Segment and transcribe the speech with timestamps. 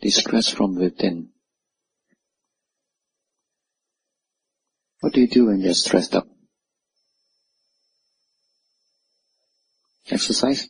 [0.00, 1.30] distress from within.
[5.00, 6.28] What do you do when you're stressed up?
[10.10, 10.68] Exercise?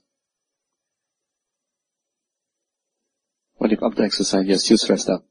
[3.56, 5.24] What if after exercise you're still stressed up?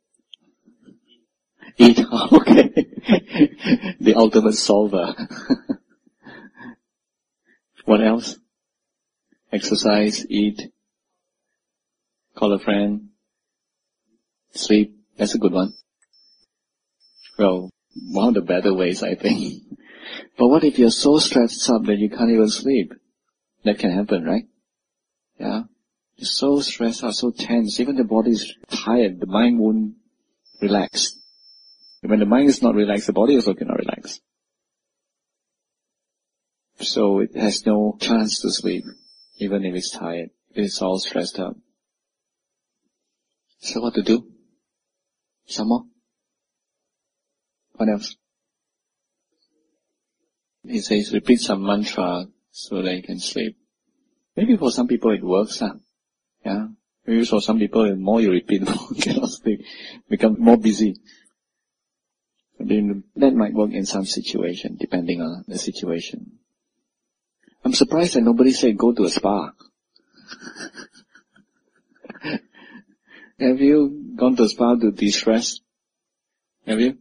[1.77, 1.99] Eat,
[2.33, 2.69] okay.
[3.99, 5.15] the ultimate solver.
[7.85, 8.37] what else?
[9.51, 10.71] Exercise, eat,
[12.35, 13.08] call a friend,
[14.51, 14.95] sleep.
[15.17, 15.73] That's a good one.
[17.37, 17.69] Well,
[18.11, 19.63] one of the better ways, I think.
[20.37, 22.93] but what if you're so stressed up that you can't even sleep?
[23.63, 24.45] That can happen, right?
[25.39, 25.63] Yeah.
[26.15, 29.95] You're so stressed out, so tense, even the body is tired, the mind won't
[30.61, 31.17] relax.
[32.01, 34.19] When the mind is not relaxed, the body is also cannot relax.
[36.81, 38.85] So it has no chance to sleep,
[39.37, 40.29] even if it's tired.
[40.51, 41.57] It's all stressed out.
[43.59, 44.25] So what to do?
[45.49, 45.89] Some?
[47.73, 48.15] What else?
[50.63, 53.57] He says repeat some mantra so that you can sleep.
[54.35, 55.73] Maybe for some people it works, huh?
[56.45, 56.67] Yeah.
[57.05, 59.65] Maybe for some people the more you repeat, the more cannot sleep.
[60.07, 60.95] Become more busy.
[62.59, 66.39] Mean, that might work in some situation, depending on the situation.
[67.63, 69.53] I'm surprised that nobody said go to a spa.
[73.39, 75.61] Have you gone to a spa to de-stress?
[76.67, 76.97] Have you?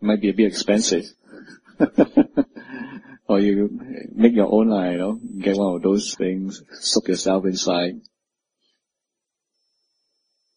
[0.00, 1.04] might be a bit expensive.
[3.28, 3.70] or you
[4.12, 8.00] make your own, uh, you know, get one of those things, soak yourself inside.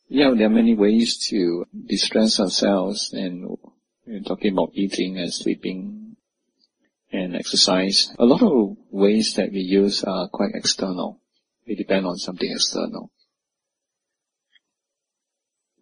[0.09, 3.57] Yeah, there are many ways to distress ourselves and
[4.05, 6.15] we're talking about eating and sleeping
[7.11, 8.13] and exercise.
[8.19, 11.21] A lot of ways that we use are quite external.
[11.65, 13.11] They depend on something external.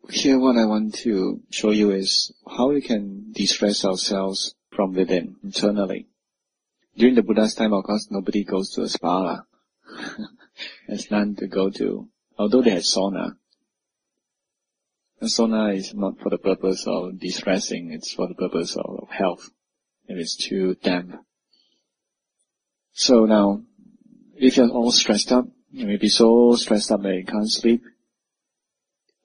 [0.10, 5.38] Here what I want to show you is how we can distress ourselves from within,
[5.44, 6.08] internally.
[6.96, 9.44] During the Buddha's time, of course, nobody goes to a spa.
[10.88, 12.08] There's none to go to.
[12.38, 13.36] Although they had sauna.
[15.22, 19.50] A sauna is not for the purpose of distressing, it's for the purpose of health.
[20.08, 21.16] If it's too damp.
[22.94, 23.64] So now,
[24.36, 27.82] if you're all stressed up, you may be so stressed up that you can't sleep,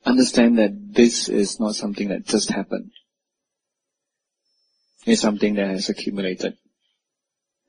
[0.05, 2.91] understand that this is not something that just happened.
[5.07, 6.57] It's something that has accumulated.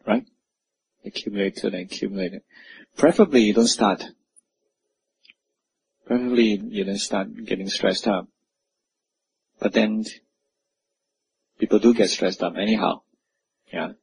[0.05, 0.25] Right?
[1.05, 2.41] Accumulated and accumulated.
[2.97, 4.03] Preferably you don't start.
[6.05, 8.27] Preferably you don't start getting stressed up.
[9.59, 10.05] But then
[11.59, 13.01] people do get stressed up anyhow.
[13.71, 13.93] Yeah.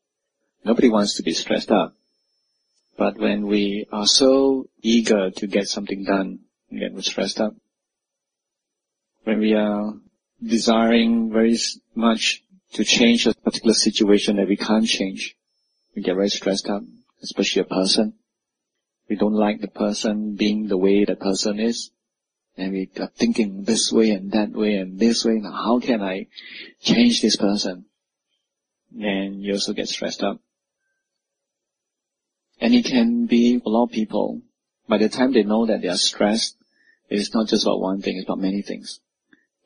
[0.65, 1.95] Nobody wants to be stressed up.
[2.97, 6.41] But when we are so eager to get something done,
[6.71, 7.55] we get stressed up
[9.29, 9.93] when we are
[10.43, 11.55] desiring very
[11.95, 15.37] much to change a particular situation that we can't change,
[15.95, 16.81] we get very stressed out,
[17.23, 18.15] especially a person.
[19.07, 21.91] We don't like the person being the way the person is.
[22.57, 25.35] And we are thinking this way and that way and this way.
[25.35, 26.29] Now how can I
[26.81, 27.85] change this person?
[28.99, 30.41] And you also get stressed up.
[32.63, 34.41] And it can be a lot of people.
[34.89, 36.57] By the time they know that they are stressed,
[37.11, 39.01] it is not just about one thing, it's about many things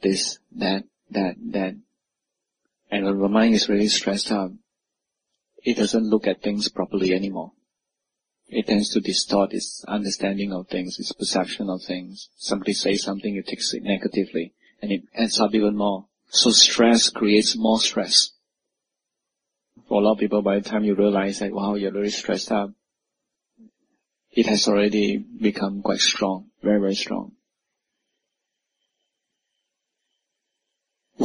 [0.03, 1.77] this, that, that, that.
[2.91, 4.53] And when the mind is really stressed out,
[5.65, 7.53] it doesn't look at things properly anymore.
[8.49, 12.29] It tends to distort its understanding of things, its perception of things.
[12.37, 14.53] Somebody says something, it takes it negatively,
[14.83, 16.07] and it adds up even more.
[16.29, 18.33] So stress creates more stress.
[19.89, 22.53] For a lot of people, by the time you realize that, wow, you're very stressed
[22.53, 22.73] out,
[24.33, 27.33] it has already become quite strong, very, very strong.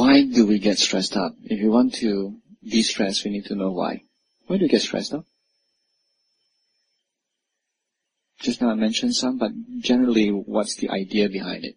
[0.08, 1.34] Why do we get stressed up?
[1.44, 4.04] If you want to de-stress, we need to know why.
[4.46, 5.26] Why do we get stressed up?
[8.40, 9.50] Just now I mentioned some, but
[9.80, 11.76] generally, what's the idea behind it?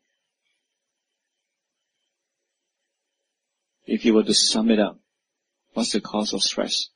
[3.85, 4.97] If you were to sum it up,
[5.73, 6.87] what's the cause of stress?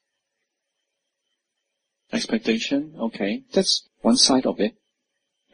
[2.14, 2.96] Expectation?
[2.98, 4.78] Okay, that's one side of it.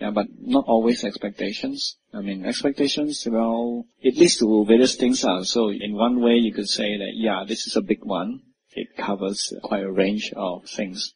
[0.02, 1.98] Yeah, but not always expectations.
[2.12, 5.24] I mean, expectations, well, it leads to various things.
[5.24, 8.42] Uh, so in one way, you could say that, yeah, this is a big one.
[8.72, 11.14] It covers quite a range of things.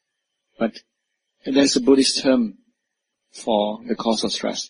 [0.60, 0.74] But
[1.44, 2.60] there's a Buddhist term
[3.32, 4.70] for the cause of stress.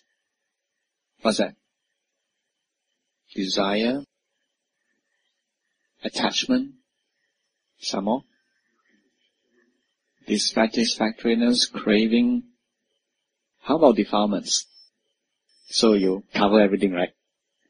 [1.20, 1.56] What's that?
[3.34, 4.02] Desire,
[6.02, 6.72] attachment,
[7.80, 8.22] some more,
[10.26, 12.44] dissatisfactoriness, craving,
[13.66, 14.66] how about defilements?
[15.68, 17.10] So you cover everything, right?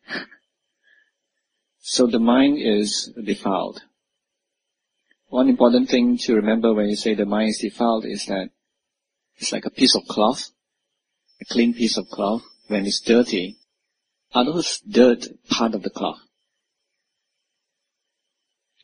[1.81, 3.81] so the mind is defiled.
[5.28, 8.50] One important thing to remember when you say the mind is defiled is that
[9.38, 10.50] it's like a piece of cloth,
[11.40, 12.43] a clean piece of cloth.
[12.69, 13.56] When it's dirty,
[14.34, 16.19] are those dirt part of the cloth?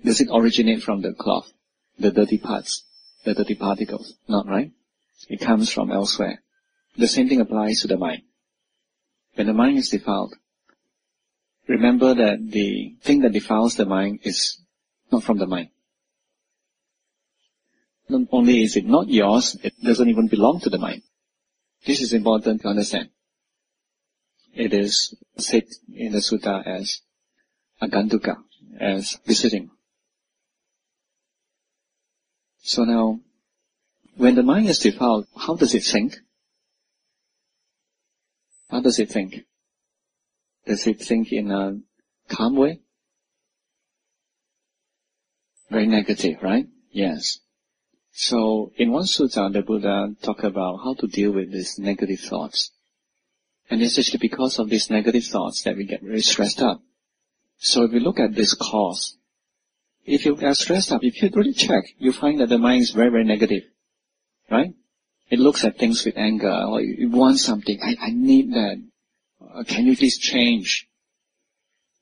[0.02, 1.52] Does it originate from the cloth?
[1.98, 2.84] The dirty parts,
[3.24, 4.14] the dirty particles?
[4.28, 4.72] Not right?
[5.28, 6.41] It comes from elsewhere.
[6.96, 8.22] The same thing applies to the mind.
[9.34, 10.34] When the mind is defiled,
[11.66, 14.60] remember that the thing that defiles the mind is
[15.10, 15.70] not from the mind.
[18.08, 21.02] Not only is it not yours, it doesn't even belong to the mind.
[21.86, 23.08] This is important to understand.
[24.54, 25.64] It is said
[25.94, 27.00] in the sutta as
[27.80, 28.36] agantuka,
[28.78, 29.70] as visiting.
[32.62, 33.20] So now,
[34.16, 36.16] when the mind is defiled, how does it think?
[38.72, 39.44] How does it think?
[40.64, 41.78] Does it think in a
[42.34, 42.80] calm way?
[45.70, 46.66] Very negative, right?
[46.90, 47.40] Yes.
[48.12, 52.70] So in one sutta, the Buddha talked about how to deal with these negative thoughts.
[53.68, 56.80] And it's actually because of these negative thoughts that we get very stressed up.
[57.58, 59.18] So if we look at this cause,
[60.06, 62.92] if you are stressed up, if you really check, you find that the mind is
[62.92, 63.64] very, very negative.
[64.50, 64.72] Right?
[65.32, 68.76] It looks at things with anger, or you want something, I, I need that.
[69.40, 70.86] Uh, can you please change?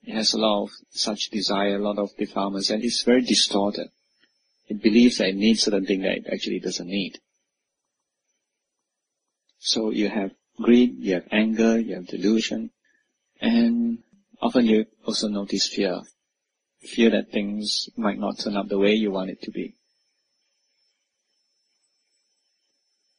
[0.03, 3.87] It has a lot of such desire, a lot of defilements, and it's very distorted.
[4.67, 7.21] It believes that it needs certain thing that it actually doesn't need.
[9.61, 12.71] So you have greed, you have anger, you have delusion,
[13.41, 13.99] and
[14.43, 16.03] often you also notice fear
[16.81, 19.77] fear that things might not turn out the way you want it to be.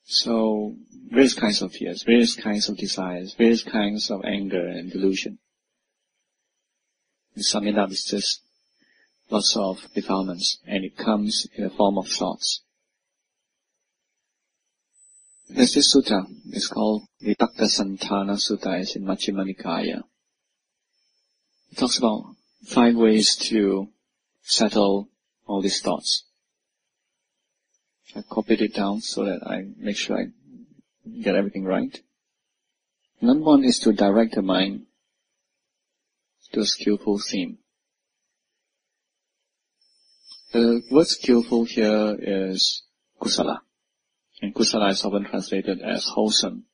[0.06, 0.76] So,
[1.10, 5.40] various kinds of fears, various kinds of desires, various kinds of anger and delusion.
[7.36, 8.42] It up, it's just
[9.30, 12.62] lots of defilements, and it comes in the form of thoughts.
[15.50, 20.04] There's this sutta, it's called Vitakka Santhana Sutta, it's in Majjhima Nikaya.
[21.72, 23.90] It talks about five ways to
[24.44, 25.10] settle
[25.46, 26.24] all these thoughts.
[28.16, 30.26] I copied it down so that I make sure I
[31.22, 31.98] get everything right.
[33.22, 34.88] Number one is to direct the mind
[36.52, 37.60] to a skillful theme.
[40.52, 42.84] The word skillful here is
[43.22, 43.60] kusala.
[44.42, 46.66] And kusala is often translated as wholesome.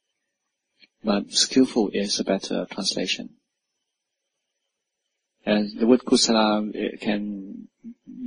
[1.03, 3.35] But skillful is a better translation.
[5.45, 7.67] And the word kusala can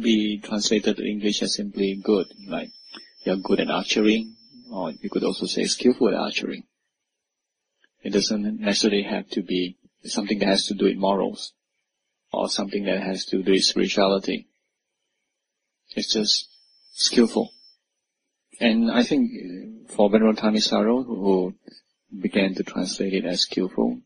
[0.01, 2.71] be translated to English as simply good, like
[3.23, 4.33] you're good at archery,
[4.71, 6.65] or you could also say skillful at archery.
[8.03, 11.53] It doesn't necessarily have to be something that has to do with morals,
[12.33, 14.49] or something that has to do with spirituality.
[15.95, 16.49] It's just
[16.93, 17.53] skillful.
[18.61, 21.55] And I think uh, for Venerable Thanissaro, who
[22.19, 24.01] began to translate it as skillful,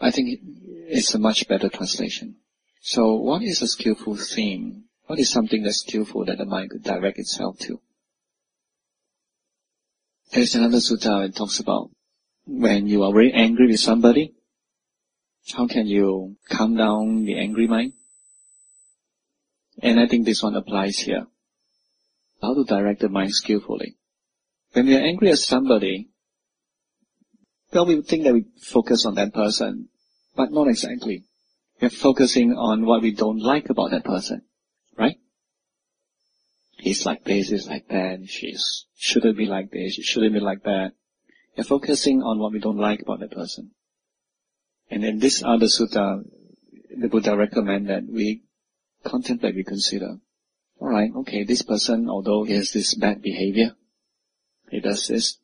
[0.00, 0.40] I think
[0.88, 2.36] it's a much better translation.
[2.80, 4.84] So what is a skillful theme?
[5.10, 7.80] What is something that's skillful that the mind could direct itself to?
[10.30, 11.90] There's another sutta that talks about
[12.46, 14.34] when you are very angry with somebody,
[15.52, 17.94] how can you calm down the angry mind?
[19.82, 21.26] And I think this one applies here.
[22.40, 23.96] How to direct the mind skillfully.
[24.74, 26.10] When we are angry at somebody,
[27.72, 29.88] well, we think that we focus on that person,
[30.36, 31.24] but not exactly.
[31.82, 34.42] We're focusing on what we don't like about that person,
[34.96, 35.16] right?
[36.78, 38.56] He's like this, he's like that, she
[38.96, 40.92] shouldn't be like this, she shouldn't be like that.
[41.56, 43.72] We're focusing on what we don't like about that person.
[44.90, 46.24] And in this other sutta,
[46.96, 48.42] the Buddha recommend that we
[49.04, 50.18] contemplate, we consider.
[50.80, 53.76] Alright, okay, this person, although he has this bad behavior,
[54.70, 55.36] he does this,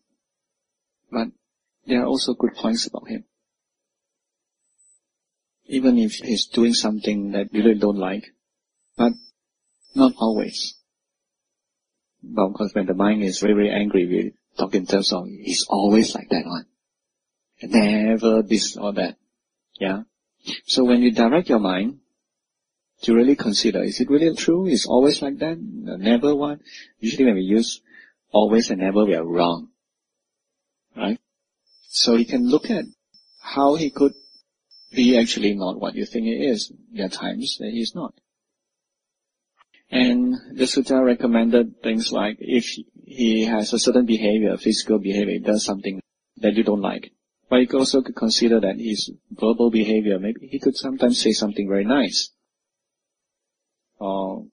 [1.11, 1.29] but
[1.87, 3.25] there are also good points about him.
[5.67, 8.25] Even if he's doing something that you really don't like,
[8.97, 9.13] but
[9.97, 10.75] not always.
[12.23, 15.67] But because when the mind is very, very angry, we talk in terms of he's
[15.69, 16.67] always like that one.
[17.63, 19.17] Never this or that.
[19.81, 20.03] Yeah.
[20.67, 22.01] So when you direct your mind
[23.03, 24.67] to really consider, is it really true?
[24.67, 25.59] Is always like that?
[25.59, 26.61] Never one?
[26.99, 27.81] Usually when we use
[28.31, 29.69] always and never, we are wrong.
[30.97, 31.21] Right?
[31.89, 32.85] So he can look at
[33.41, 34.15] how he could
[34.93, 36.73] be actually not what you think he is.
[36.93, 38.15] There are times that he's not.
[39.91, 42.67] And the sutta recommended things like if
[43.05, 46.01] he has a certain behavior, physical behavior, does something
[46.39, 47.13] that you don't like,
[47.49, 51.69] But you also could consider that his verbal behavior, maybe he could sometimes say something
[51.69, 52.31] very nice.
[53.99, 54.47] Or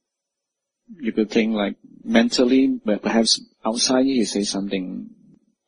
[1.00, 5.10] you could think like mentally, but perhaps outside he says something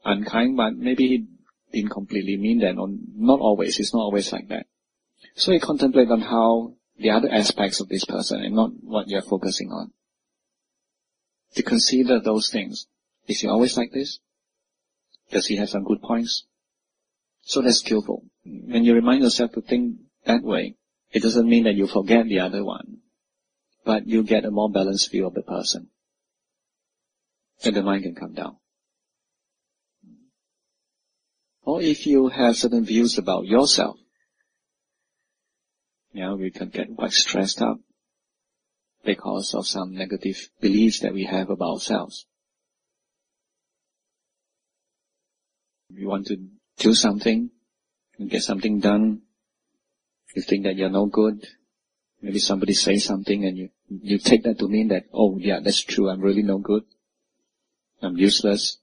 [0.03, 1.25] unkind, but maybe he
[1.71, 4.67] didn't completely mean that, or not always, it's not always like that.
[5.33, 9.21] So you contemplate on how the other aspects of this person and not what you're
[9.21, 9.91] focusing on.
[11.55, 12.87] To consider those things.
[13.27, 14.19] Is he always like this?
[15.31, 16.45] Does he have some good points?
[17.41, 18.23] So that's skillful.
[18.43, 20.75] When you remind yourself to think that way,
[21.11, 22.97] it doesn't mean that you forget the other one,
[23.85, 25.89] but you get a more balanced view of the person.
[27.63, 28.57] And the mind can come down.
[31.63, 33.97] Or if you have certain views about yourself,
[36.15, 37.77] yeah, we can get quite stressed up
[39.03, 42.25] because of some negative beliefs that we have about ourselves.
[45.89, 46.37] You want to
[46.77, 47.51] do something
[48.17, 49.23] and get something done.
[50.33, 51.45] You think that you're no good.
[52.21, 55.83] Maybe somebody says something and you, you take that to mean that, oh yeah, that's
[55.83, 56.83] true, I'm really no good.
[58.01, 58.77] I'm useless.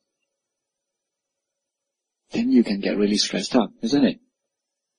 [2.31, 4.21] Then you can get really stressed up, isn't it?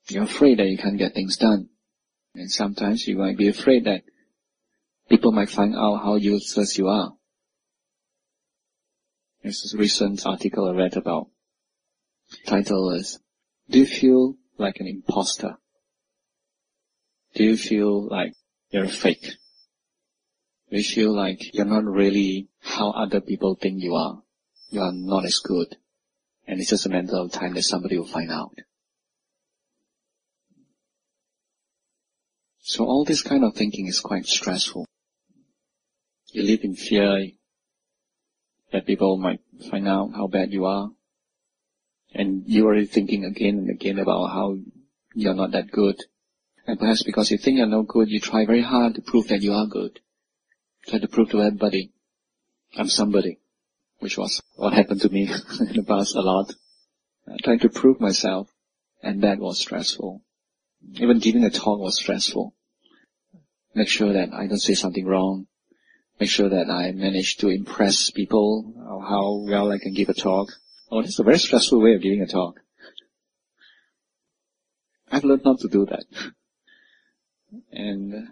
[0.10, 1.70] You're afraid that you can't get things done.
[2.36, 4.04] And sometimes you might be afraid that
[5.10, 7.13] people might find out how useless you are.
[9.44, 11.28] There's a recent article I read about.
[12.48, 13.20] Title is,
[13.70, 15.58] Do you feel like an imposter?
[17.36, 18.34] Do you feel like
[18.70, 19.38] you're a fake?
[20.70, 24.24] Do you feel like you're not really how other people think you are?
[24.70, 25.75] You are not as good.
[26.48, 28.56] And it's just a matter of time that somebody will find out.
[32.65, 34.88] So all this kind of thinking is quite stressful.
[36.32, 37.32] You live in fear
[38.72, 40.89] that people might find out how bad you are.
[42.13, 44.58] And you are thinking again and again about how
[45.13, 45.98] you're not that good.
[46.65, 49.41] And perhaps because you think you're no good, you try very hard to prove that
[49.41, 50.00] you are good.
[50.88, 51.91] Try to prove to everybody,
[52.77, 53.39] I'm somebody.
[54.00, 55.24] Which was what happened to me
[55.60, 56.55] in the past a lot.
[57.43, 58.48] Trying to prove myself.
[59.01, 60.24] And that was stressful.
[60.96, 62.54] Even giving a talk was stressful.
[63.75, 65.48] Make sure that I don't say something wrong.
[66.20, 68.74] Make sure that I manage to impress people
[69.08, 70.50] how well I can give a talk.
[70.92, 72.60] Oh, it's a very stressful way of giving a talk.
[75.12, 76.06] I've learned not to do that.
[77.72, 78.30] And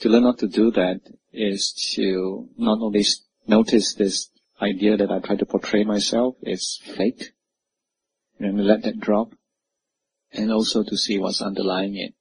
[0.00, 1.00] to learn not to do that
[1.32, 3.04] is to not only
[3.46, 7.32] notice this idea that I try to portray myself is fake,
[8.38, 9.32] and let that drop,
[10.36, 12.14] and also to see what's underlying it,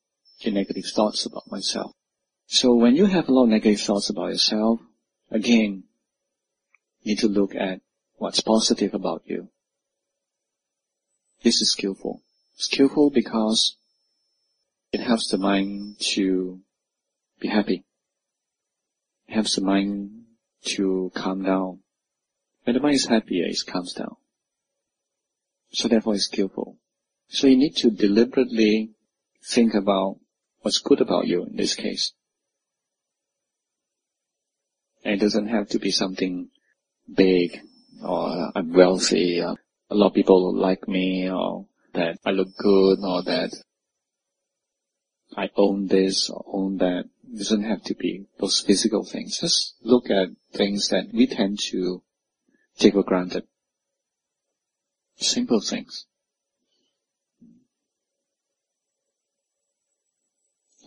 [0.44, 1.92] the negative thoughts about myself.
[2.48, 4.80] So when you have a lot of negative thoughts about yourself,
[5.32, 5.84] again,
[7.02, 7.82] you need to look at
[8.18, 9.50] what's positive about you.
[11.44, 12.22] This is skillful.
[12.56, 13.78] Skillful because
[14.92, 16.62] it helps the mind to
[17.40, 17.84] be happy.
[19.28, 20.26] It helps the mind
[20.66, 21.80] to calm down.
[22.64, 24.16] When the mind is happy, it calms down.
[25.72, 26.78] So therefore it's skillful.
[27.28, 28.92] So you need to deliberately
[29.44, 30.20] think about
[30.62, 32.14] what's good about you in this case.
[35.04, 36.50] And it doesn't have to be something
[37.14, 37.60] big
[38.04, 39.56] or I'm wealthy or
[39.90, 43.52] a lot of people like me or that I look good or that
[45.38, 47.06] I own this or own that.
[47.32, 49.40] It doesn't have to be those physical things.
[49.40, 52.02] Just look at things that we tend to
[52.78, 53.44] take for granted.
[55.18, 56.06] Simple things.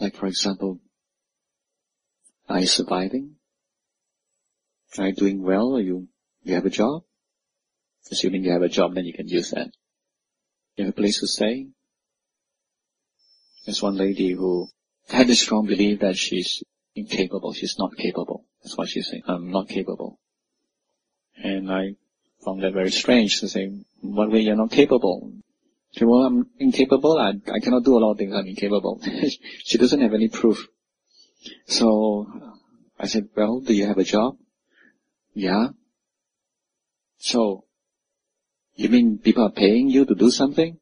[0.00, 0.80] Like for example,
[2.48, 3.36] are you surviving?
[4.96, 5.76] Are you doing well?
[5.76, 6.08] Are you,
[6.42, 7.02] you have a job?
[8.10, 9.70] Assuming you have a job, then you can use that.
[10.76, 11.68] You have a place to stay?
[13.66, 14.68] There's one lady who
[15.08, 16.62] had a strong belief that she's
[16.94, 17.52] incapable.
[17.52, 18.46] She's not capable.
[18.62, 19.22] That's why she's saying.
[19.26, 20.18] I'm not capable.
[21.36, 21.96] And I
[22.44, 25.32] found that very strange to say, what way you're not capable?
[25.92, 27.18] She well, I'm incapable.
[27.18, 28.34] I, I cannot do a lot of things.
[28.34, 29.00] I'm incapable.
[29.64, 30.68] she doesn't have any proof.
[31.66, 32.26] So
[32.98, 34.36] I said, well, do you have a job?
[35.34, 35.68] Yeah.
[37.18, 37.64] So,
[38.74, 40.78] you mean people are paying you to do something?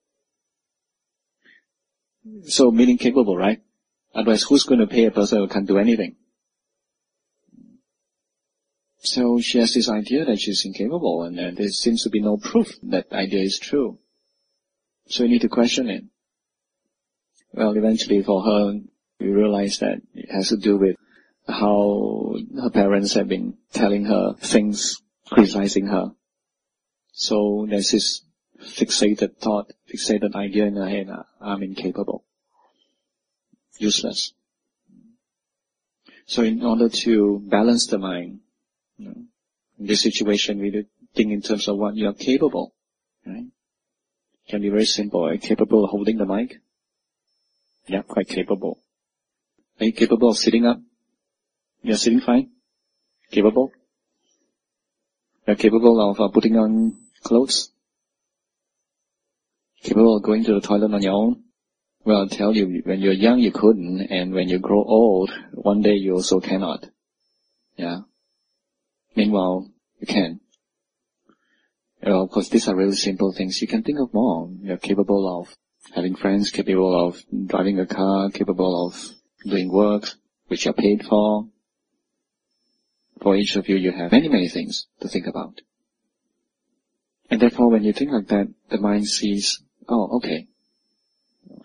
[2.46, 3.62] So meaning capable, right?
[4.14, 6.16] Otherwise, who's going to pay a person who can't do anything?
[8.98, 12.38] So she has this idea that she's incapable, and uh, there seems to be no
[12.38, 13.98] proof that idea is true.
[15.08, 16.04] So you need to question it.
[17.52, 18.80] Well, eventually for her,
[19.20, 20.96] we realize that it has to do with
[21.48, 26.12] how her parents have been telling her things, criticizing her.
[27.12, 28.22] So there's this
[28.60, 31.08] fixated thought, fixated idea in her head,
[31.40, 32.24] I'm incapable,
[33.78, 34.32] useless.
[36.26, 38.40] So in order to balance the mind,
[38.98, 39.22] you know,
[39.78, 42.74] in this situation, we think in terms of what you are capable,
[43.24, 43.46] right?
[44.48, 45.24] Can be very simple.
[45.26, 46.60] Are you capable of holding the mic?
[47.88, 48.78] Yeah, quite capable.
[49.80, 50.80] Are you capable of sitting up?
[51.82, 52.50] You're sitting fine?
[53.30, 53.72] Capable?
[55.46, 57.70] You're capable of uh, putting on clothes?
[59.82, 61.42] Capable of going to the toilet on your own?
[62.04, 65.82] Well, I'll tell you, when you're young you couldn't, and when you grow old, one
[65.82, 66.86] day you also cannot.
[67.76, 68.02] Yeah.
[69.16, 70.40] Meanwhile, you can.
[72.06, 73.60] Of course, these are really simple things.
[73.60, 74.48] You can think of more.
[74.62, 75.56] You're capable of
[75.92, 80.08] having friends, capable of driving a car, capable of doing work
[80.46, 81.48] which you're paid for.
[83.20, 85.60] For each of you, you have many, many things to think about.
[87.28, 90.46] And therefore, when you think like that, the mind sees, oh, okay,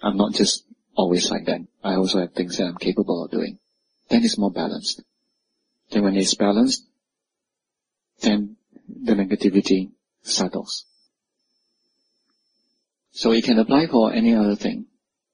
[0.01, 1.61] I'm not just always like that.
[1.83, 3.59] I also have things that I'm capable of doing.
[4.09, 5.03] Then it's more balanced.
[5.91, 6.83] Then when it's balanced,
[8.21, 8.57] then
[8.87, 9.91] the negativity
[10.21, 10.85] settles.
[13.11, 14.87] So you can apply for any other thing.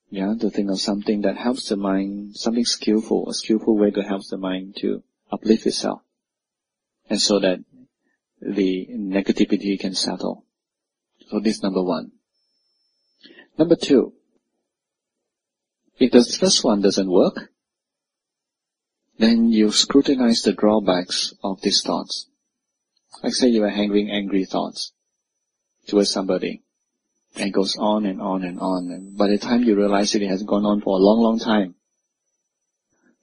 [0.09, 4.03] Yeah, to think of something that helps the mind, something skillful, a skillful way to
[4.03, 6.01] help the mind to uplift itself.
[7.09, 7.59] And so that
[8.41, 10.45] the negativity can settle.
[11.29, 12.11] So this number one.
[13.57, 14.13] Number two,
[15.99, 17.49] if the first one doesn't work,
[19.17, 22.27] then you scrutinize the drawbacks of these thoughts.
[23.23, 24.93] Like say you are having angry thoughts
[25.87, 26.63] towards somebody.
[27.35, 28.89] And goes on and on and on.
[28.91, 31.39] And by the time you realize it, it has gone on for a long, long
[31.39, 31.75] time.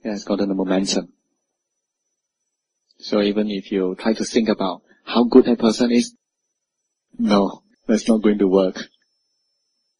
[0.04, 1.12] It has gotten the momentum.
[2.98, 6.14] So even if you try to think about how good that person is,
[7.18, 8.78] no, that's not going to work.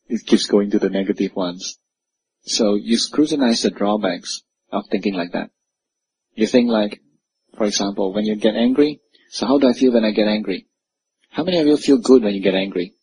[0.06, 1.78] It keeps going to the negative ones.
[2.42, 5.50] So you scrutinize the drawbacks of thinking like that.
[6.34, 7.00] You think like,
[7.56, 9.00] for example, when you get angry,
[9.34, 10.68] so how do I feel when I get angry?
[11.30, 12.94] How many of you feel good when you get angry?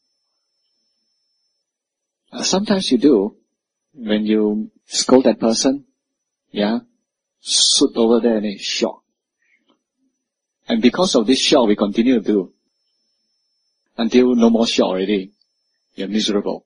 [2.31, 3.35] Uh, sometimes you do.
[3.93, 5.83] When you scold that person,
[6.49, 6.79] yeah,
[7.41, 9.03] shoot over there and it's shock.
[10.69, 12.53] And because of this shock, we continue to do.
[13.97, 15.33] Until no more shock already.
[15.95, 16.65] You're miserable.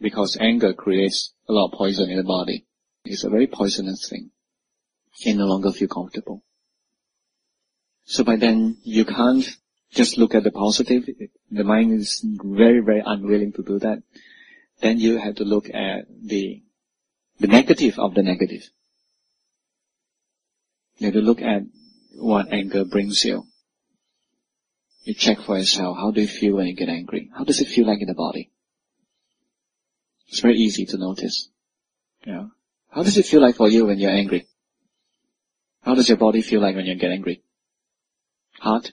[0.00, 2.66] Because anger creates a lot of poison in the body.
[3.04, 4.30] It's a very poisonous thing.
[5.24, 6.44] You no longer feel comfortable.
[8.10, 9.44] So by then, you can't
[9.92, 11.08] just look at the positive.
[11.48, 14.02] The mind is very, very unwilling to do that.
[14.80, 16.60] Then you have to look at the,
[17.38, 18.68] the negative of the negative.
[20.96, 21.62] You have to look at
[22.16, 23.44] what anger brings you.
[25.04, 27.30] You check for yourself, how do you feel when you get angry?
[27.32, 28.50] How does it feel like in the body?
[30.26, 31.48] It's very easy to notice.
[32.26, 32.46] Yeah.
[32.88, 34.48] How does it feel like for you when you're angry?
[35.82, 37.44] How does your body feel like when you get angry?
[38.60, 38.92] Hot?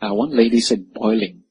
[0.00, 1.42] Uh, one lady said boiling.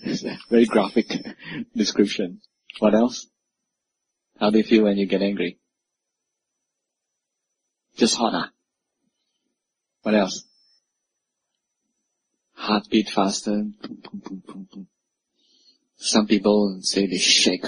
[0.48, 1.08] very graphic
[1.76, 2.40] description.
[2.78, 3.26] What else?
[4.38, 5.58] How do you feel when you get angry?
[7.96, 8.50] Just hot, ah?
[10.02, 10.44] What else?
[12.54, 13.64] Heartbeat faster.
[15.96, 17.66] Some people say they shake.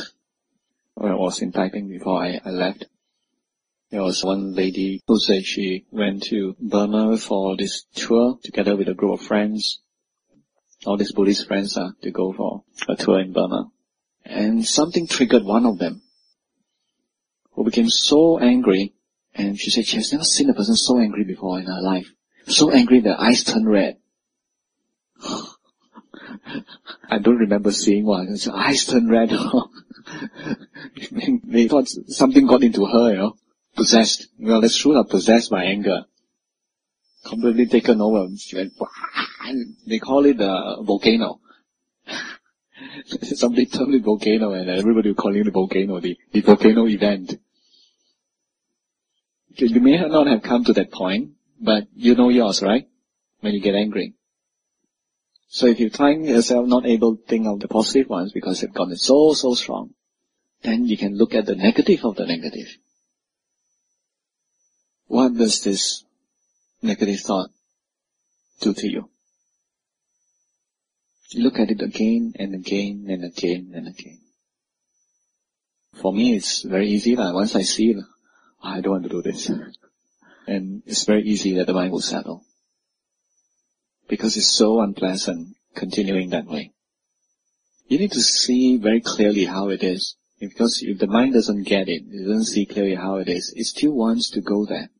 [0.96, 2.86] I was in Taiping before I, I left,
[3.94, 8.88] there was one lady who said she went to Burma for this tour together with
[8.88, 9.78] a group of friends.
[10.84, 13.70] All these Buddhist friends are to go for a tour in Burma.
[14.24, 16.02] And something triggered one of them
[17.52, 18.94] who became so angry
[19.32, 22.12] and she said she has never seen a person so angry before in her life.
[22.48, 23.98] So angry that eyes turned red.
[27.08, 28.26] I don't remember seeing one.
[28.26, 29.30] His eyes turned red.
[31.44, 33.36] they thought something got into her, you know
[33.74, 34.28] possessed.
[34.38, 36.04] Well, that's true, not possessed by anger.
[37.24, 38.28] Completely taken over.
[38.52, 38.72] Went,
[39.86, 41.40] they call it a volcano.
[43.22, 47.38] Somebody termed it volcano and everybody was calling it volcano, the, the volcano event.
[49.56, 52.88] You may not have come to that point, but you know yours, right?
[53.40, 54.14] When you get angry.
[55.48, 58.72] So if you find yourself not able to think of the positive ones because they've
[58.72, 59.94] gotten so, so strong,
[60.62, 62.66] then you can look at the negative of the negative.
[65.14, 66.02] What does this
[66.82, 67.50] negative thought
[68.60, 69.10] do to you?
[71.36, 74.18] Look at it again and again and again and again.
[76.02, 77.14] For me, it's very easy.
[77.14, 78.04] Like, once I see it,
[78.60, 79.48] I don't want to do this.
[80.48, 82.42] and it's very easy that the mind will settle.
[84.08, 86.72] Because it's so unpleasant continuing that way.
[87.86, 90.16] You need to see very clearly how it is.
[90.40, 93.66] Because if the mind doesn't get it, it doesn't see clearly how it is, it
[93.66, 94.90] still wants to go there.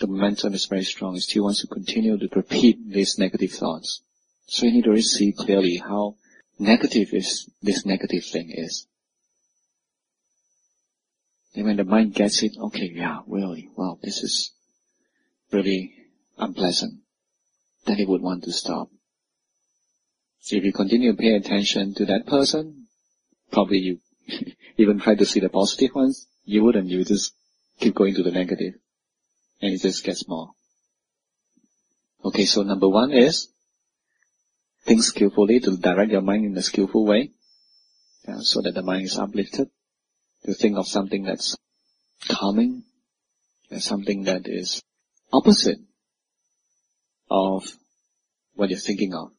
[0.00, 1.18] The momentum is very strong.
[1.18, 4.02] Still wants to continue to repeat these negative thoughts.
[4.46, 6.16] So you need to really see clearly how
[6.58, 8.86] negative is this negative thing is.
[11.54, 14.52] And when the mind gets it, okay, yeah, really, wow, this is
[15.50, 15.94] really
[16.36, 17.00] unpleasant,
[17.84, 18.90] then it would want to stop.
[20.40, 22.86] So if you continue to pay attention to that person,
[23.50, 23.98] probably you
[24.76, 27.34] even try to see the positive ones, you wouldn't, you just
[27.80, 28.74] keep going to the negative.
[29.60, 30.50] And it just gets more.
[32.24, 33.48] Okay, so number one is
[34.84, 37.30] think skillfully to direct your mind in a skillful way,
[38.26, 39.68] yeah, so that the mind is uplifted.
[40.44, 41.56] To think of something that's
[42.28, 42.84] calming,
[43.70, 44.82] and something that is
[45.32, 45.78] opposite
[47.30, 47.64] of
[48.54, 49.30] what you're thinking of.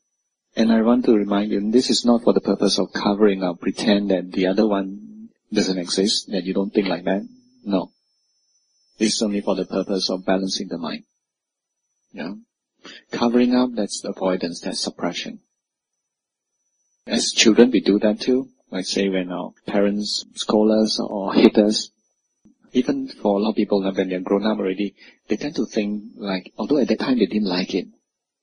[0.55, 3.60] And I want to remind you, this is not for the purpose of covering up,
[3.60, 7.27] pretend that the other one doesn't exist, that you don't think like that.
[7.63, 7.91] No.
[8.99, 11.05] It's only for the purpose of balancing the mind.
[12.12, 12.33] Yeah.
[13.12, 15.39] Covering up, that's avoidance, that's suppression.
[17.07, 18.49] As children, we do that too.
[18.71, 21.89] Like say when our parents scold us or hit us.
[22.71, 24.93] Even for a lot of people when they're grown up already,
[25.27, 27.88] they tend to think like, although at that time they didn't like it,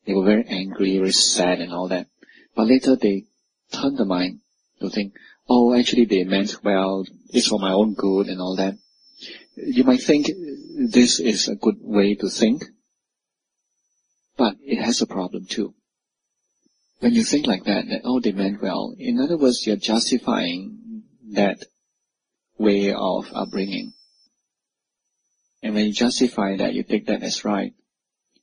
[0.05, 2.09] they were very angry, very sad and all that.
[2.57, 3.25] But later they
[3.73, 4.41] turn the mind
[4.81, 5.15] to think,
[5.49, 8.77] oh, actually they meant well, it's for my own good and all that.
[9.57, 10.27] You might think
[10.93, 12.65] this is a good way to think,
[14.37, 15.75] but it has a problem too.
[17.01, 21.05] When you think like that, that oh, they meant well, in other words, you're justifying
[21.33, 21.65] that
[22.59, 23.93] way of upbringing.
[25.63, 27.73] And when you justify that, you take that as right,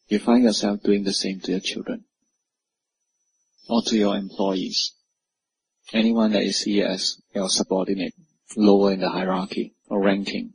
[0.08, 2.06] you find yourself doing the same to your children
[3.70, 4.94] or to your employees.
[5.92, 8.14] Anyone that you see as your subordinate,
[8.56, 10.54] lower in the hierarchy or ranking.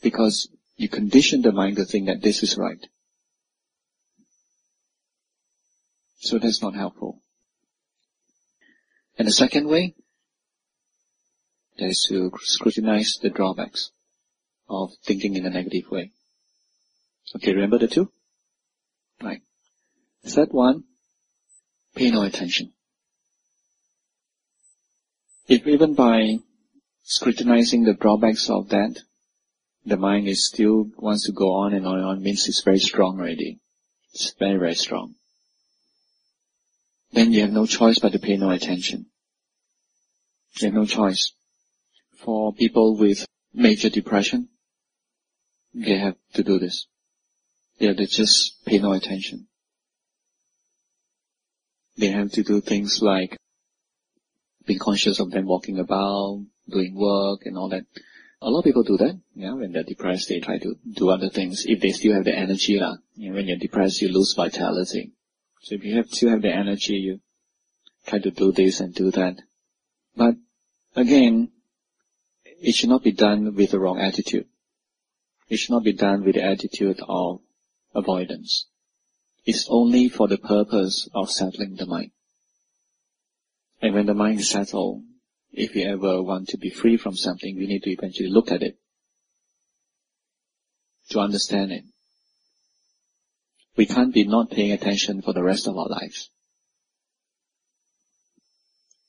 [0.00, 2.86] Because you condition the mind to think that this is right.
[6.20, 7.22] So that's not helpful.
[9.18, 9.94] And the second way
[11.76, 13.90] is to scrutinize the drawbacks
[14.68, 16.12] of thinking in a negative way.
[17.36, 18.10] Okay, remember the two?
[19.22, 19.42] Right.
[20.24, 20.84] Third one,
[21.94, 22.72] pay no attention.
[25.46, 26.38] If even by
[27.04, 29.00] scrutinizing the drawbacks of that,
[29.88, 32.78] the mind is still wants to go on and on and on, means it's very
[32.78, 33.58] strong already.
[34.12, 35.14] It's very, very strong.
[37.12, 39.06] Then you have no choice but to pay no attention.
[40.60, 41.32] You have no choice.
[42.16, 44.48] For people with major depression,
[45.72, 46.86] they have to do this.
[47.78, 49.46] They have to just pay no attention.
[51.96, 53.36] They have to do things like
[54.66, 57.84] being conscious of them walking about, doing work and all that.
[58.40, 59.20] A lot of people do that.
[59.34, 61.64] Yeah, when they're depressed, they try to do other things.
[61.66, 62.96] If they still have the energy, lah.
[63.16, 65.12] Know, when you're depressed, you lose vitality.
[65.62, 67.20] So if you have still have the energy, you
[68.06, 69.38] try to do this and do that.
[70.16, 70.36] But
[70.94, 71.50] again,
[72.44, 74.46] it should not be done with the wrong attitude.
[75.48, 77.40] It should not be done with the attitude of
[77.94, 78.66] avoidance.
[79.44, 82.12] It's only for the purpose of settling the mind.
[83.80, 85.04] And when the mind is settled,
[85.52, 88.62] if we ever want to be free from something, we need to eventually look at
[88.62, 88.78] it
[91.10, 91.84] to understand it.
[93.76, 96.30] We can't be not paying attention for the rest of our lives.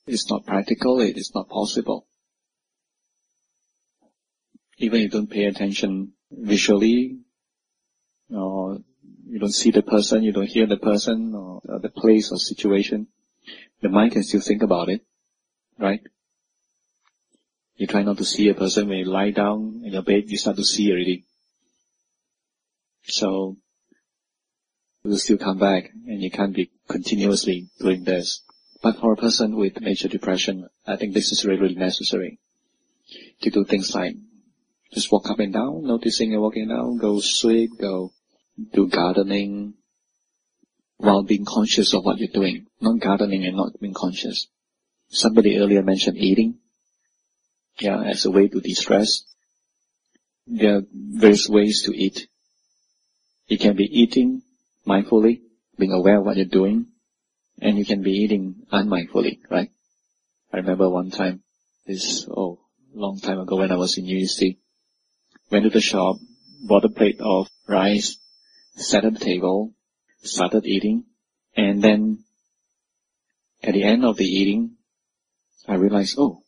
[0.06, 2.06] It's not practical, it is not possible.
[4.78, 7.18] Even if you don't pay attention visually,
[8.34, 8.78] or
[9.26, 13.08] you don't see the person, you don't hear the person, or the place or situation,
[13.82, 15.02] the mind can still think about it,
[15.78, 16.00] right?
[17.80, 20.36] You try not to see a person when you lie down in your bed, you
[20.36, 21.24] start to see already.
[23.04, 23.56] So,
[25.02, 28.42] you will still come back and you can't be continuously doing this.
[28.82, 32.38] But for a person with major depression, I think this is really, really necessary
[33.40, 34.14] to do things like
[34.92, 38.12] just walk up and down, noticing you're walking down, go sweep, go
[38.74, 39.72] do gardening,
[40.98, 44.48] while being conscious of what you're doing, not gardening and not being conscious.
[45.08, 46.59] Somebody earlier mentioned eating,
[47.80, 49.24] yeah, as a way to de-stress.
[50.46, 52.28] There are various ways to eat.
[53.46, 54.42] You can be eating
[54.86, 55.40] mindfully,
[55.78, 56.86] being aware of what you're doing,
[57.60, 59.70] and you can be eating unmindfully, right?
[60.52, 61.42] I remember one time,
[61.86, 62.60] this, oh,
[62.92, 64.58] long time ago when I was in UEC,
[65.50, 66.16] went to the shop,
[66.62, 68.18] bought a plate of rice,
[68.76, 69.72] sat at the table,
[70.22, 71.04] started eating,
[71.56, 72.24] and then
[73.62, 74.76] at the end of the eating,
[75.68, 76.42] I realized, oh,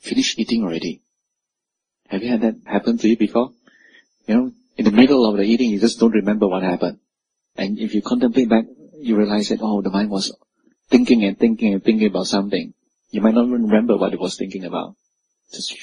[0.00, 1.02] finished eating already.
[2.08, 3.52] Have you had that happen to you before?
[4.26, 6.98] You know, in the middle of the eating, you just don't remember what happened.
[7.56, 8.64] And if you contemplate back,
[9.00, 10.34] you realize that, oh, the mind was
[10.88, 12.74] thinking and thinking and thinking about something.
[13.10, 14.94] You might not even remember what it was thinking about.
[15.52, 15.74] Just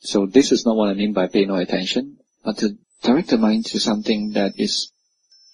[0.00, 3.38] so this is not what I mean by pay no attention, but to direct the
[3.38, 4.92] mind to something that is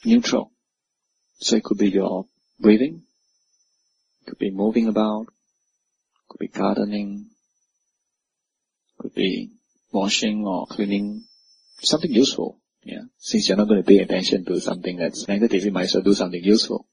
[0.05, 0.53] neutral.
[1.39, 2.27] So it could be your
[2.61, 3.03] breathing,
[4.23, 5.27] it could be moving about,
[6.35, 7.27] could be gardening,
[8.99, 9.53] could be
[9.93, 11.25] washing or cleaning,
[11.81, 12.59] something useful.
[12.83, 13.03] Yeah.
[13.19, 16.03] Since you're not going to pay attention to something that's negative, you might as well
[16.03, 16.87] do something useful.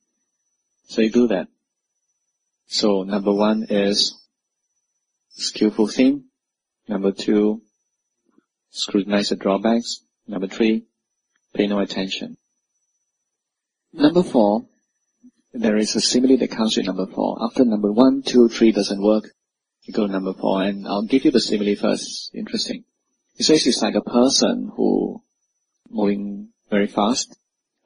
[0.85, 1.47] So you do that.
[2.67, 4.15] So number one is
[5.29, 6.25] skillful thing.
[6.87, 7.61] Number two,
[8.69, 10.01] scrutinize the drawbacks.
[10.27, 10.85] Number three,
[11.53, 12.37] pay no attention.
[13.91, 14.65] Number four,
[15.53, 17.37] there is a simile that comes with number four.
[17.43, 19.25] After number one, two, three doesn't work,
[19.83, 22.31] you go to number four, and I'll give you the simile first.
[22.33, 22.85] Interesting.
[23.37, 25.21] It says it's like a person who
[25.89, 27.35] moving very fast.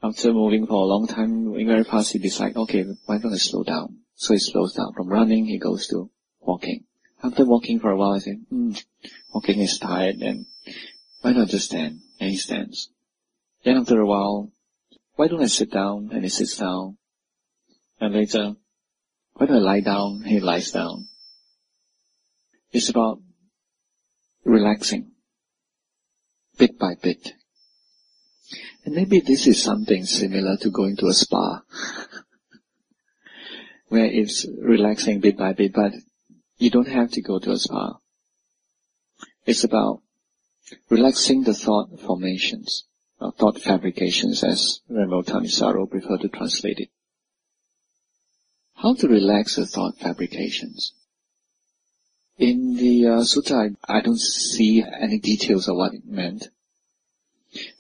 [0.04, 3.38] After moving for a long time, moving very fast, he decides, okay, why don't I
[3.38, 4.00] slow down?
[4.16, 4.94] So he slows down.
[4.94, 6.10] From running, he goes to
[6.42, 6.84] walking.
[7.24, 8.74] After walking for a while, he says, hmm,
[9.34, 10.46] walking is tired, and
[11.22, 12.02] why not just stand?
[12.20, 12.92] And he stands.
[13.64, 14.52] Then after a while,
[15.16, 16.10] why don't I sit down?
[16.14, 16.98] And he sits down.
[18.00, 18.56] And later,
[19.38, 20.24] don't I lie down?
[20.24, 21.08] He lies down.
[22.72, 23.22] It's about
[24.44, 25.12] relaxing,
[26.58, 27.34] bit by bit.
[28.84, 31.62] And maybe this is something similar to going to a spa,
[33.88, 35.94] where it's relaxing bit by bit, but
[36.58, 37.98] you don't have to go to a spa.
[39.46, 40.02] It's about
[40.90, 42.86] relaxing the thought formations,
[43.20, 46.90] or thought fabrications as Remo Thanissaro prefer to translate it.
[48.76, 50.94] How to relax the thought fabrications?
[52.38, 56.50] In the uh, sutta, I, I don't see any details of what it meant.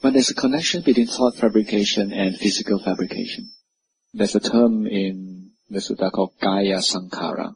[0.01, 3.51] But there's a connection between thought fabrication and physical fabrication.
[4.13, 7.55] There's a term in the sutta called Kaya Sankhara.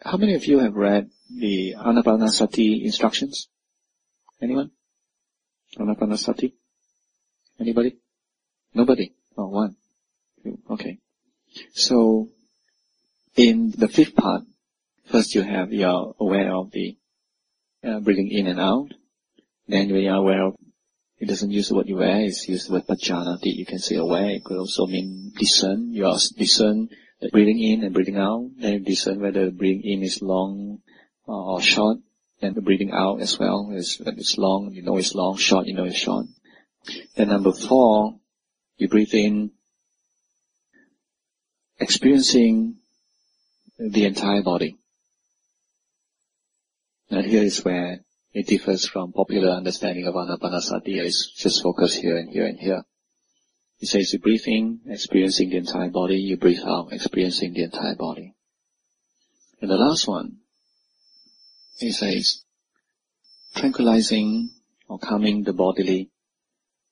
[0.00, 3.48] How many of you have read the Anapanasati instructions?
[4.40, 4.70] Anyone?
[5.76, 6.52] Anapanasati?
[7.58, 7.96] Anybody?
[8.72, 9.12] Nobody?
[9.36, 9.74] Oh, one.
[10.70, 10.98] Okay.
[11.72, 12.28] So,
[13.36, 14.42] in the fifth part,
[15.10, 16.96] first you have, you're aware of the
[17.84, 18.92] uh, breathing in and out.
[19.68, 20.56] Then when you're aware of
[21.18, 23.54] it doesn't use the word aware, it's used the word pajanati.
[23.54, 25.92] You can say aware, it could also mean discern.
[25.92, 28.50] You are discern the breathing in and breathing out.
[28.58, 30.80] Then you discern whether the breathing in is long
[31.24, 31.98] or short.
[32.42, 35.72] And the breathing out as well is it's long, you know it's long, short, you
[35.72, 36.26] know it's short.
[37.16, 38.20] Then number four,
[38.76, 39.52] you breathe in,
[41.80, 42.76] experiencing
[43.78, 44.78] the entire body.
[47.10, 48.00] And here is where
[48.32, 50.96] it differs from popular understanding of anapanasati.
[50.98, 52.84] It's just focus here and here and here.
[53.80, 56.16] It says you breathe in, experiencing the entire body.
[56.16, 58.34] You breathe out, experiencing the entire body.
[59.60, 60.38] And the last one,
[61.78, 62.42] it says
[63.54, 64.50] tranquilizing
[64.88, 66.10] or calming the bodily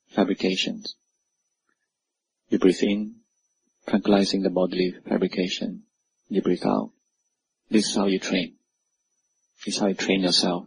[0.09, 0.95] fabrications.
[2.49, 3.17] You breathe in,
[3.87, 5.85] tranquilizing the bodily fabrication.
[6.35, 6.91] You breathe out.
[7.71, 8.57] This is how you train.
[9.65, 10.67] This is how you train yourself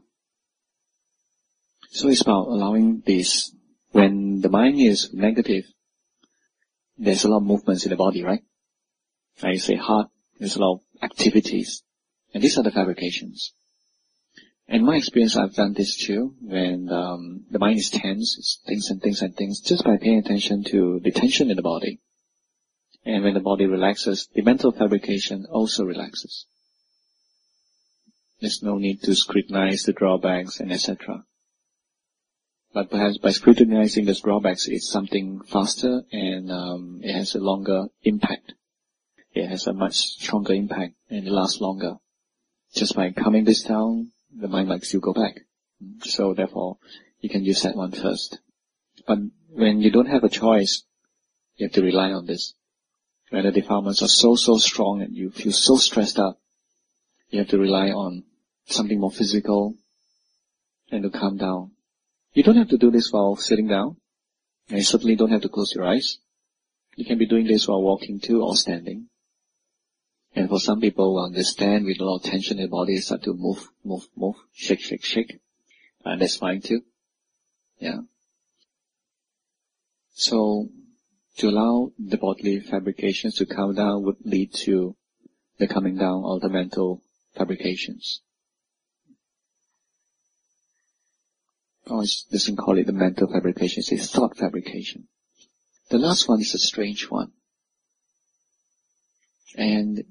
[1.90, 3.52] so it's about allowing this.
[3.92, 5.66] When the mind is negative,
[6.98, 8.44] there's a lot of movements in the body, right?
[9.42, 11.84] I say heart, there's a lot of activities.
[12.34, 13.54] And these are the fabrications.
[14.68, 16.36] In my experience, I've done this too.
[16.42, 20.20] When um, the mind is tense, it's things and things and things, just by paying
[20.20, 22.00] attention to the tension in the body.
[23.08, 26.46] And when the body relaxes, the mental fabrication also relaxes.
[28.42, 31.24] There's no need to scrutinize the drawbacks and etc.
[32.74, 37.86] But perhaps by scrutinizing the drawbacks, it's something faster and um, it has a longer
[38.04, 38.56] impact.
[39.34, 41.96] It has a much stronger impact and it lasts longer.
[42.76, 45.40] Just by calming this down, the mind might still go back.
[46.02, 46.78] So therefore,
[47.22, 48.40] you can use that one first.
[49.08, 50.84] But when you don't have a choice,
[51.56, 52.54] you have to rely on this.
[53.30, 56.38] When the defilements are so, so strong and you feel so stressed out,
[57.30, 58.24] you have to rely on
[58.66, 59.76] something more physical
[60.92, 61.72] and to calm down.
[62.34, 63.98] You don't have to do this while sitting down.
[64.70, 66.20] And you certainly don't have to close your eyes.
[66.96, 69.10] You can be doing this while walking too or standing.
[70.36, 73.24] And for some people who understand with a lot of tension in the body, start
[73.24, 75.40] to move, move, move, shake, shake, shake.
[76.04, 76.82] And that's fine too.
[77.80, 78.02] Yeah.
[80.14, 80.70] So,
[81.38, 84.96] To allow the bodily fabrications to come down would lead to
[85.60, 87.04] the coming down of the mental
[87.36, 88.22] fabrications.
[91.86, 95.08] Or it doesn't call it the mental fabrication, it's thought fabrication.
[95.90, 97.32] The last one is a strange one.
[99.56, 100.04] And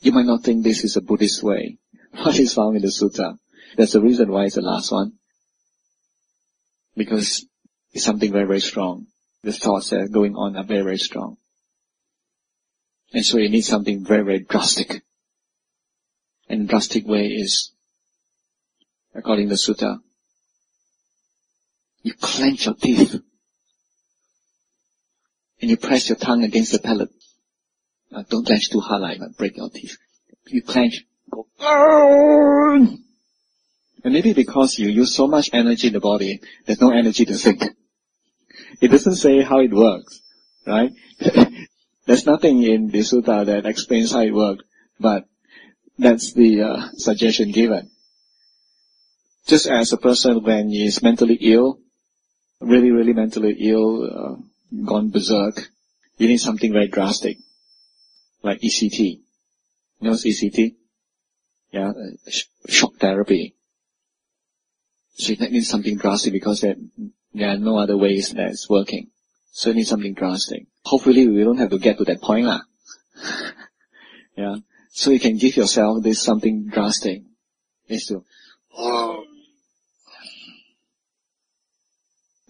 [0.00, 1.78] you might not think this is a Buddhist way.
[2.12, 3.38] What is found in the sutta?
[3.76, 5.14] That's the reason why it's the last one.
[6.96, 7.44] Because
[7.92, 9.08] it's something very, very strong.
[9.44, 11.36] The thoughts that are going on are very, very strong.
[13.12, 15.02] And so you need something very, very drastic.
[16.48, 17.72] And drastic way is,
[19.14, 19.98] according to the sutta,
[22.02, 23.20] you clench your teeth
[25.60, 27.10] and you press your tongue against the palate.
[28.30, 29.98] Don't clench too hard like that, break your teeth.
[30.46, 31.46] You clench, go,
[34.04, 37.34] and maybe because you use so much energy in the body, there's no energy to
[37.34, 37.62] think.
[38.80, 40.20] It doesn't say how it works,
[40.66, 40.92] right?
[42.06, 44.64] there's nothing in the sutta that explains how it works,
[44.98, 45.26] but
[45.98, 47.90] that's the uh, suggestion given.
[49.46, 51.78] Just as a person when he is mentally ill,
[52.60, 54.36] really, really mentally ill, uh,
[54.84, 55.68] gone berserk,
[56.16, 57.38] you need something very drastic,
[58.42, 59.20] like ECT.
[60.00, 60.74] You know ECT?
[61.72, 63.54] Yeah, uh, sh- shock therapy.
[65.16, 66.76] So you need something drastic because there,
[67.34, 69.10] there are no other ways that it's working.
[69.66, 70.66] Need something drastic.
[70.84, 72.60] Hopefully we don't have to get to that point lah.
[74.36, 74.56] yeah.
[74.90, 77.22] So you can give yourself this something drastic.
[77.88, 78.24] Is to,
[78.76, 79.24] oh,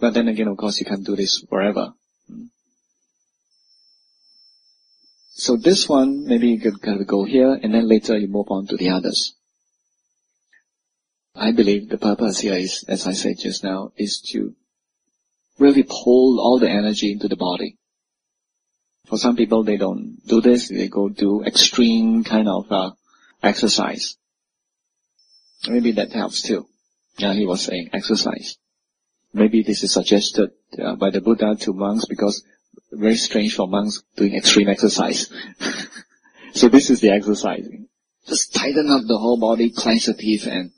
[0.04, 1.94] But then again, of course, you can't do this forever.
[2.28, 2.46] Hmm.
[5.30, 8.50] So this one, maybe you could kind of go here, and then later you move
[8.50, 9.34] on to the others.
[11.34, 14.54] I believe the purpose here is, as I said just now, is to
[15.58, 17.78] really pull all the energy into the body.
[19.06, 20.68] For some people, they don't do this.
[20.68, 22.92] They go do extreme kind of uh,
[23.42, 24.16] exercise.
[25.68, 26.66] Maybe that helps too.
[27.18, 28.56] Yeah, he was saying exercise.
[29.32, 30.50] Maybe this is suggested
[30.82, 32.42] uh, by the Buddha to monks because
[32.92, 35.30] very strange for monks doing extreme exercise.
[36.54, 37.88] so this is the exercising.
[38.26, 40.70] Just tighten up the whole body, clench the teeth and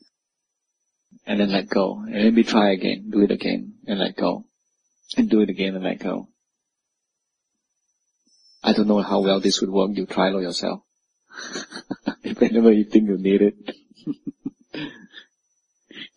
[1.27, 2.03] and then let go.
[2.05, 4.46] And maybe try again, do it again and let go.
[5.17, 6.29] And do it again and let go.
[8.63, 9.91] I don't know how well this would work.
[9.95, 10.83] You try it yourself.
[12.25, 13.55] if whenever you think you need it.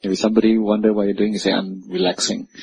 [0.02, 2.48] If somebody wonder what you're doing, you say, I'm relaxing.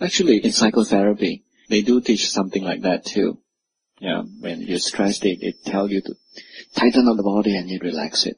[0.00, 3.38] Actually, in psychotherapy, they do teach something like that too.
[4.00, 6.16] Yeah, when you're stressed, they, they tell you to
[6.74, 8.36] tighten up the body and you relax it.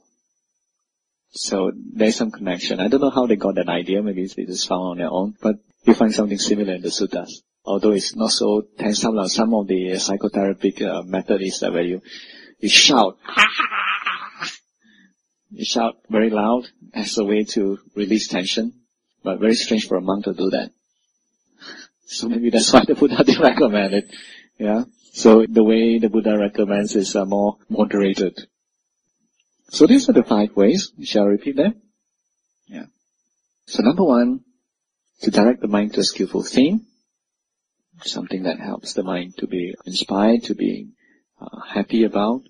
[1.36, 2.80] So there's some connection.
[2.80, 4.02] I don't know how they got that idea.
[4.02, 7.42] Maybe they just found on their own, but you find something similar in the suttas.
[7.64, 11.82] Although it's not so tense, some, some of the psychotherapeutic uh, method is that where
[11.82, 12.00] you,
[12.58, 13.18] you shout,
[15.50, 18.72] you shout very loud as a way to release tension,
[19.22, 20.70] but very strange for a monk to do that.
[22.06, 24.10] So maybe that's why the Buddha didn't recommend it.
[24.58, 24.84] Yeah.
[25.12, 28.46] So the way the Buddha recommends is uh, more moderated.
[29.68, 30.92] So these are the five ways.
[31.02, 31.82] Shall I repeat them?
[32.66, 32.86] Yeah.
[33.66, 34.40] So number one,
[35.22, 36.86] to direct the mind to a skillful theme,
[38.04, 40.90] something that helps the mind to be inspired, to be
[41.40, 42.42] uh, happy about,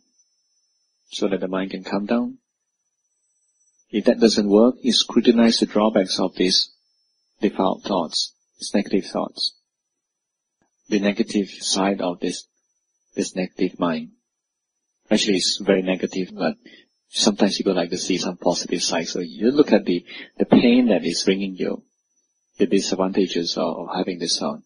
[1.08, 2.38] so that the mind can calm down.
[3.90, 6.70] If that doesn't work, you scrutinize the drawbacks of these
[7.40, 9.54] default thoughts, these negative thoughts.
[10.88, 12.46] The negative side of this,
[13.14, 14.10] this negative mind.
[15.10, 16.56] Actually, it's very negative, but
[17.08, 19.08] sometimes you would like to see some positive side.
[19.08, 20.04] So you look at the,
[20.38, 21.82] the pain that is bringing you,
[22.58, 24.60] the disadvantages of having this thought.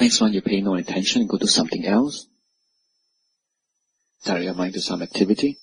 [0.00, 2.26] Next one, you pay no attention and go to something else.
[4.24, 5.58] Direct your mind to some activity.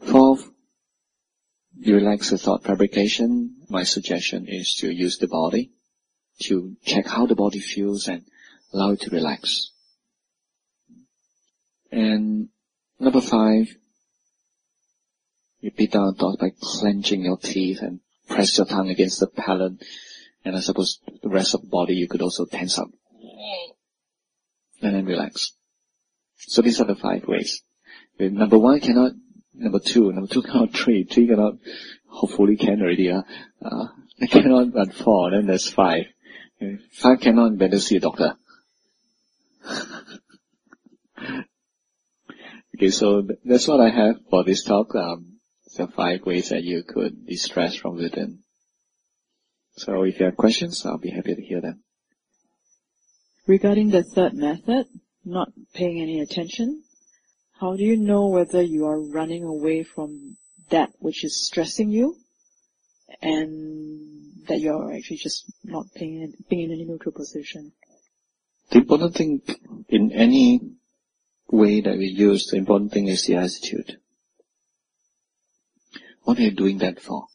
[0.00, 0.48] Fourth,
[1.78, 3.56] you relax the thought fabrication.
[3.68, 5.70] My suggestion is to use the body
[6.42, 8.24] to check how the body feels and
[8.72, 9.70] allow it to relax.
[11.90, 12.48] And
[12.98, 13.68] number five,
[15.76, 19.82] beat down thoughts by clenching your teeth and press your tongue against the palate.
[20.44, 22.88] And I suppose the rest of the body you could also tense up.
[24.82, 25.52] And then relax.
[26.38, 27.62] So these are the five ways.
[28.18, 29.12] Number one, cannot
[29.54, 31.54] number two, number two cannot three, three cannot,
[32.08, 33.22] hopefully can already, uh,
[33.62, 33.86] uh
[34.30, 36.06] cannot but four, then there's five.
[36.92, 38.34] Five cannot, better see a doctor.
[42.80, 45.38] okay, so that's what I have for this talk, um,
[45.76, 48.38] the five ways that you could distress from within.
[49.76, 51.82] So if you have questions, I'll be happy to hear them.
[53.46, 54.86] Regarding the third method,
[55.26, 56.82] not paying any attention,
[57.60, 60.38] how do you know whether you are running away from
[60.70, 62.16] that which is stressing you
[63.20, 67.72] and that you're actually just not paying, being in any neutral position?
[68.70, 69.42] The important thing
[69.90, 70.60] in any
[71.50, 73.98] way that we use, the important thing is the attitude.
[76.22, 77.26] What are you doing that for?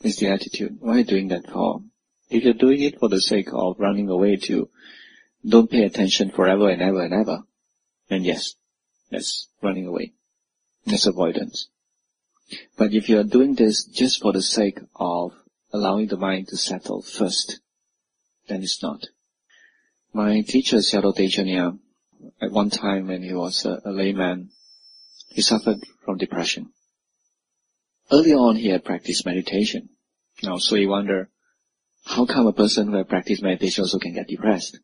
[0.00, 0.78] Is the attitude.
[0.80, 1.82] What are you doing that for?
[2.30, 4.68] If you're doing it for the sake of running away to
[5.46, 7.42] don't pay attention forever and ever and ever,
[8.08, 8.54] then yes,
[9.10, 10.12] that's running away.
[10.86, 11.68] That's avoidance.
[12.76, 15.32] But if you are doing this just for the sake of
[15.72, 17.60] allowing the mind to settle first,
[18.48, 19.06] then it's not.
[20.12, 21.78] My teacher, Sayadaw Tejaniya,
[22.40, 24.50] at one time when he was a, a layman,
[25.30, 26.72] he suffered from depression.
[28.10, 29.90] Early on, he had practiced meditation.
[30.42, 31.28] Now, so he wondered,
[32.04, 34.78] how come a person who had practiced meditation also can get depressed?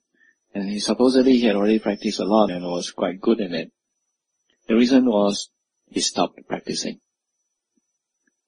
[0.55, 3.73] And he supposedly he had already practiced a lot and was quite good in it.
[4.69, 5.51] The reason was
[5.89, 7.01] he stopped practicing.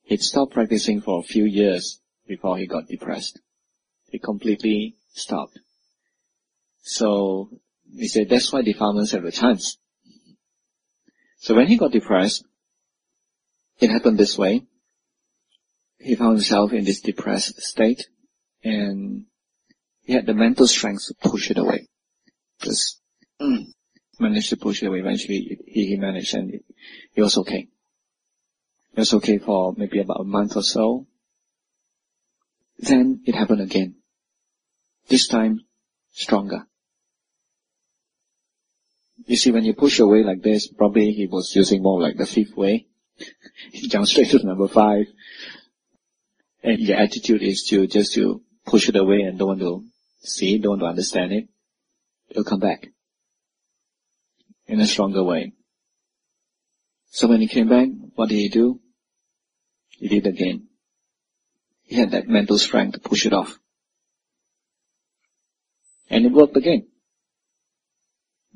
[0.04, 3.40] He'd stopped practicing for a few years before he got depressed.
[4.08, 5.58] He completely stopped.
[6.82, 7.50] So
[7.94, 9.78] he said that's why defilements have a chance.
[11.38, 12.44] So when he got depressed,
[13.78, 14.64] it happened this way.
[15.98, 18.06] He found himself in this depressed state
[18.62, 19.26] and
[20.02, 21.88] he had the mental strength to push it away.
[22.62, 23.00] Just
[23.40, 23.66] mm,
[24.18, 25.00] managed to push it away.
[25.00, 26.54] Eventually he, he managed and
[27.14, 27.68] it was okay.
[28.92, 31.06] It was okay for maybe about a month or so.
[32.78, 33.96] Then it happened again.
[35.08, 35.60] This time
[36.12, 36.66] stronger.
[39.26, 42.26] You see, when you push away like this, probably he was using more like the
[42.26, 42.86] fifth way.
[43.72, 45.06] he jumped straight to number five.
[46.62, 49.84] And your attitude is to just to push it away and don't want to
[50.22, 51.48] see, don't want to understand it.
[52.28, 52.88] It'll come back.
[54.68, 55.52] In a stronger way.
[57.10, 58.80] So when he came back, what did he do?
[59.90, 60.68] He did again.
[61.82, 63.58] He had that mental strength to push it off.
[66.10, 66.88] And it worked again.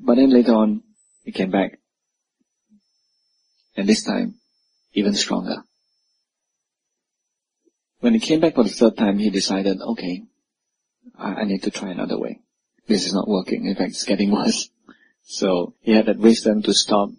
[0.03, 0.81] But then later on,
[1.23, 1.79] he came back.
[3.77, 4.35] And this time,
[4.93, 5.63] even stronger.
[7.99, 10.23] When he came back for the third time, he decided, okay,
[11.17, 12.39] I, I need to try another way.
[12.87, 13.65] This is not working.
[13.65, 14.69] In fact, it's getting worse.
[15.23, 17.09] So he had that wisdom to stop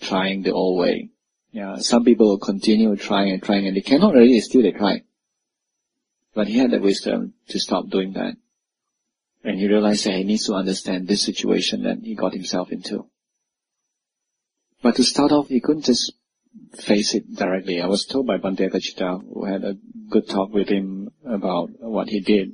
[0.00, 1.10] trying the old way.
[1.52, 5.02] Yeah, some people will continue trying and trying and they cannot really, still they try.
[6.34, 8.34] But he had that wisdom to stop doing that.
[9.44, 13.06] And he realized that he needs to understand this situation that he got himself into.
[14.82, 16.12] But to start off, he couldn't just
[16.74, 17.80] face it directly.
[17.80, 19.76] I was told by Bhante Aggacitta, who had a
[20.10, 22.52] good talk with him about what he did.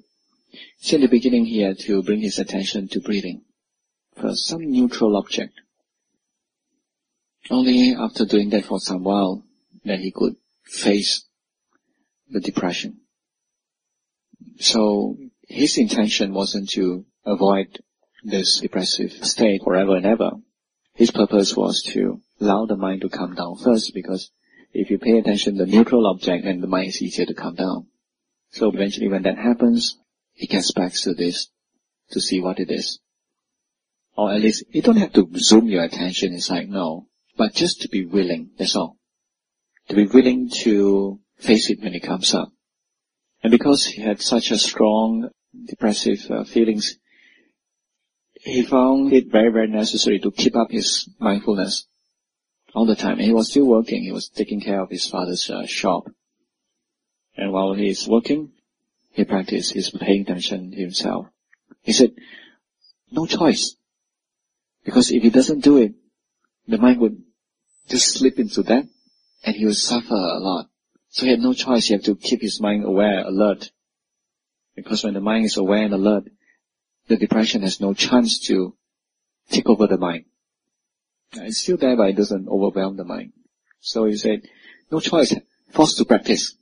[0.81, 3.43] So in the beginning, he had to bring his attention to breathing.
[4.17, 5.55] First, some neutral object.
[7.51, 9.45] Only after doing that for some while,
[9.85, 11.25] that he could face
[12.29, 13.01] the depression.
[14.59, 15.17] So
[15.49, 17.81] his intention wasn't to avoid
[18.23, 20.33] this depressive state forever and ever.
[20.95, 24.31] His purpose was to allow the mind to calm down first because
[24.73, 27.55] if you pay attention to the neutral object then the mind is easier to calm
[27.55, 27.87] down.
[28.51, 29.97] So eventually when that happens,
[30.35, 31.49] he gets back to this
[32.11, 33.01] to see what it is.
[34.17, 37.07] Or at least you don't have to zoom your attention inside, no.
[37.37, 38.99] But just to be willing, that's all.
[39.89, 42.53] To be willing to face it when it comes up.
[43.43, 45.31] And because he had such a strong
[45.67, 46.99] depressive uh, feelings,
[48.35, 51.87] he found it very, very necessary to keep up his mindfulness
[52.75, 53.19] all the time.
[53.19, 54.03] And he was still working.
[54.03, 56.05] He was taking care of his father's uh, shop.
[57.37, 58.53] And while he is working,
[59.11, 59.73] he practiced.
[59.73, 61.27] He's paying attention himself.
[61.83, 62.13] He said,
[63.11, 63.77] no choice.
[64.85, 65.95] Because if he doesn't do it,
[66.67, 67.23] the mind would
[67.89, 68.87] just slip into that
[69.45, 70.69] and he would suffer a lot.
[71.11, 71.87] So he had no choice.
[71.87, 73.71] He had to keep his mind aware, alert.
[74.83, 76.25] Because when the mind is aware and alert,
[77.09, 78.77] the depression has no chance to
[79.51, 80.27] take over the mind.
[81.33, 83.33] It's still there, but it doesn't overwhelm the mind.
[83.81, 84.43] So he said,
[84.93, 85.35] no choice,
[85.73, 86.55] forced to practice.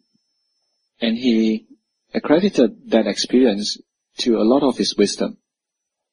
[0.99, 1.67] And he
[2.15, 3.79] accredited that experience
[4.19, 5.37] to a lot of his wisdom.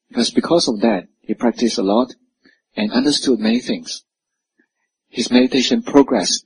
[0.09, 2.13] Because because of that, he practiced a lot
[2.75, 4.03] and understood many things.
[5.07, 6.43] His meditation progressed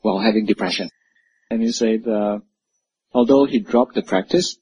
[0.00, 0.88] while having depression.
[1.50, 2.38] And he said, uh,
[3.12, 4.56] although he dropped the practice,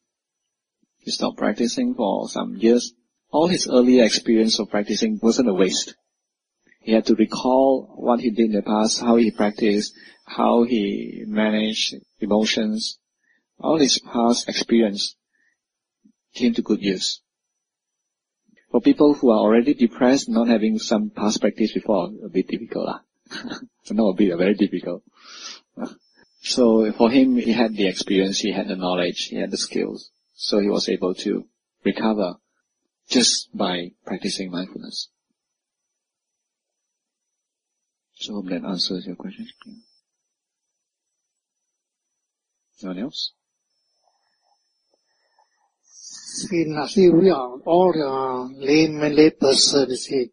[1.08, 2.92] he stopped practicing for some years.
[3.30, 5.94] All his earlier experience of practicing wasn't a waste.
[6.82, 9.94] He had to recall what he did in the past, how he practiced,
[10.26, 12.98] how he managed emotions,
[13.58, 15.16] all his past experience
[16.34, 17.22] came to good use.
[18.70, 22.84] For people who are already depressed, not having some past practice before, a bit difficult.
[22.84, 23.00] Lah.
[23.92, 25.02] not a bit, very difficult.
[26.40, 30.12] So for him, he had the experience, he had the knowledge, he had the skills.
[30.40, 31.46] So he was able to
[31.84, 32.36] recover
[33.08, 35.08] just by practicing mindfulness.
[38.14, 39.48] So hope that answers your question.
[42.80, 43.32] Anyone else?
[45.82, 50.30] See, see, we are all uh, layman, lay person, see.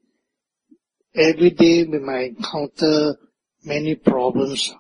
[1.16, 3.16] Every day we might encounter
[3.64, 4.72] many problems.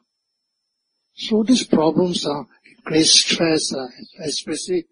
[1.15, 2.45] So these problems are
[2.83, 3.87] great stress, uh,
[4.23, 4.85] especially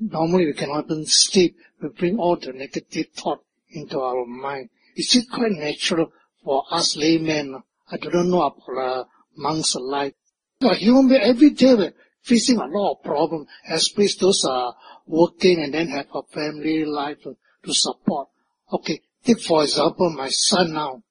[0.00, 1.56] normally we cannot even sleep.
[1.80, 4.70] We bring all the negative thought into our mind.
[4.96, 7.62] Is it quite natural for us laymen?
[7.90, 9.04] I don't know about uh,
[9.36, 10.16] monks alike.
[10.58, 11.92] But human being every day we're
[12.22, 14.74] facing a lot of problems, especially those are
[15.06, 18.28] working and then have a family life to, to support.
[18.72, 21.02] Okay, take for example my son now.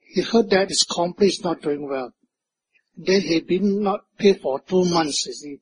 [0.00, 2.12] He heard that his company is not doing well.
[2.96, 5.60] Then he been not paid for two months, you see.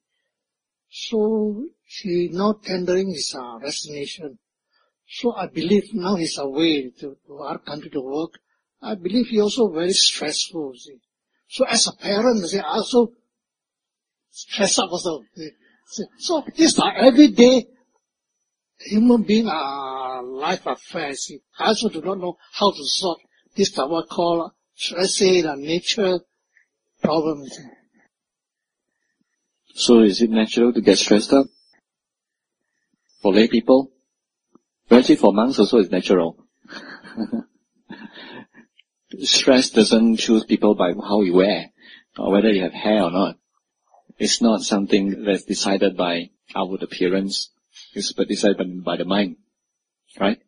[0.88, 1.66] So
[2.02, 4.38] he now tendering his uh, resignation.
[5.08, 8.38] So I believe now he's away to, to our country to work.
[8.82, 10.98] I believe he also very stressful, see.
[11.48, 13.12] So as a parent, see, I also
[14.30, 15.22] stress up also.
[15.86, 16.04] See.
[16.18, 17.66] So these are everyday
[18.86, 21.26] human being uh, life affairs.
[21.26, 21.40] See.
[21.58, 23.18] I also do not know how to solve
[23.56, 26.20] this are what call, should I say, the nature
[27.02, 27.56] problems.
[29.74, 31.46] So is it natural to get stressed up?
[33.24, 33.90] For lay people?
[34.90, 36.44] Actually for monks also is natural.
[39.20, 41.70] Stress doesn't choose people by how you wear,
[42.18, 43.38] or whether you have hair or not.
[44.18, 47.48] It's not something that's decided by outward appearance.
[47.94, 49.36] It's decided by the mind.
[50.20, 50.40] Right?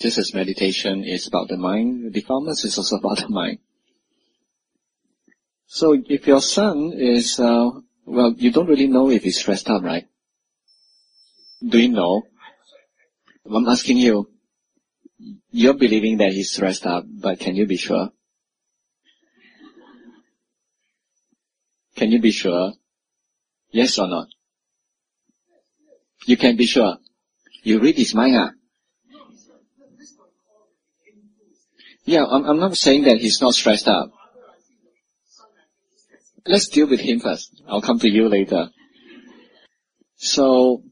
[0.00, 3.58] Just as meditation is about the mind, defilements is also about the mind.
[5.66, 7.70] So if your son is, uh,
[8.06, 10.06] well, you don't really know if he's stressed out, right?
[11.66, 12.22] Do you know?
[13.44, 14.30] I'm asking you,
[15.50, 18.10] you're believing that he's stressed out, but can you be sure?
[21.96, 22.72] Can you be sure?
[23.72, 24.28] Yes or not?
[26.26, 26.96] You can be sure.
[27.62, 28.50] You read his mind, ah?
[32.04, 34.10] Yeah, I'm, I'm not saying that he's not stressed out.
[36.46, 37.62] Let's deal with him first.
[37.68, 38.70] I'll come to you later.
[40.16, 40.82] So,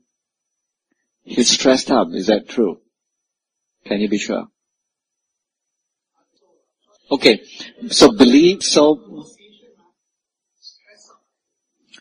[1.29, 2.09] he's stressed up.
[2.13, 2.81] Is that true?
[3.85, 4.47] Can you be sure?
[7.11, 7.41] Okay.
[7.89, 9.27] So believe, so,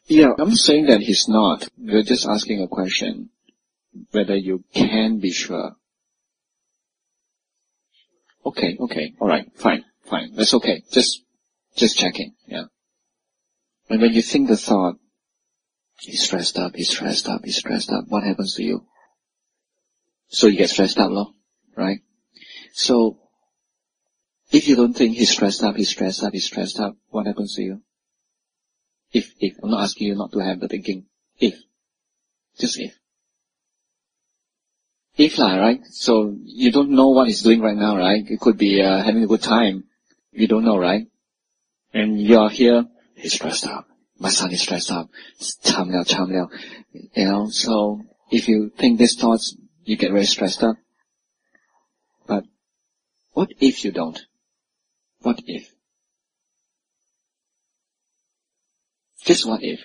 [0.07, 1.67] yeah, I'm saying that he's not.
[1.77, 3.29] We're just asking a question.
[4.11, 5.75] Whether you can be sure.
[8.45, 10.33] Okay, okay, alright, fine, fine.
[10.35, 10.83] That's okay.
[10.91, 11.23] Just,
[11.75, 12.65] just checking, yeah.
[13.89, 14.95] And when you think the thought,
[15.99, 18.85] he's stressed up, he's stressed up, he's stressed up, what happens to you?
[20.29, 21.33] So you get stressed out, no?
[21.75, 21.99] Right?
[22.73, 23.17] So,
[24.51, 27.55] if you don't think he's stressed up, he's stressed up, he's stressed up, what happens
[27.55, 27.81] to you?
[29.11, 31.05] If, if, I'm not asking you not to have the thinking.
[31.39, 31.55] If.
[32.59, 32.93] Just if.
[35.17, 35.79] If lah, right?
[35.89, 38.23] So, you don't know what he's doing right now, right?
[38.27, 39.85] It could be, uh, having a good time.
[40.31, 41.07] You don't know, right?
[41.93, 43.85] And you're here, he's stressed out.
[44.19, 45.09] My son is stressed out.
[45.63, 46.49] Cham liao, cham liao.
[46.91, 48.01] You know, so
[48.31, 49.55] if you think these thoughts,
[49.87, 50.75] you get very stressed out.
[52.27, 52.43] But
[53.31, 54.19] what if you don't?
[55.21, 55.71] What if?
[59.23, 59.79] Just what if?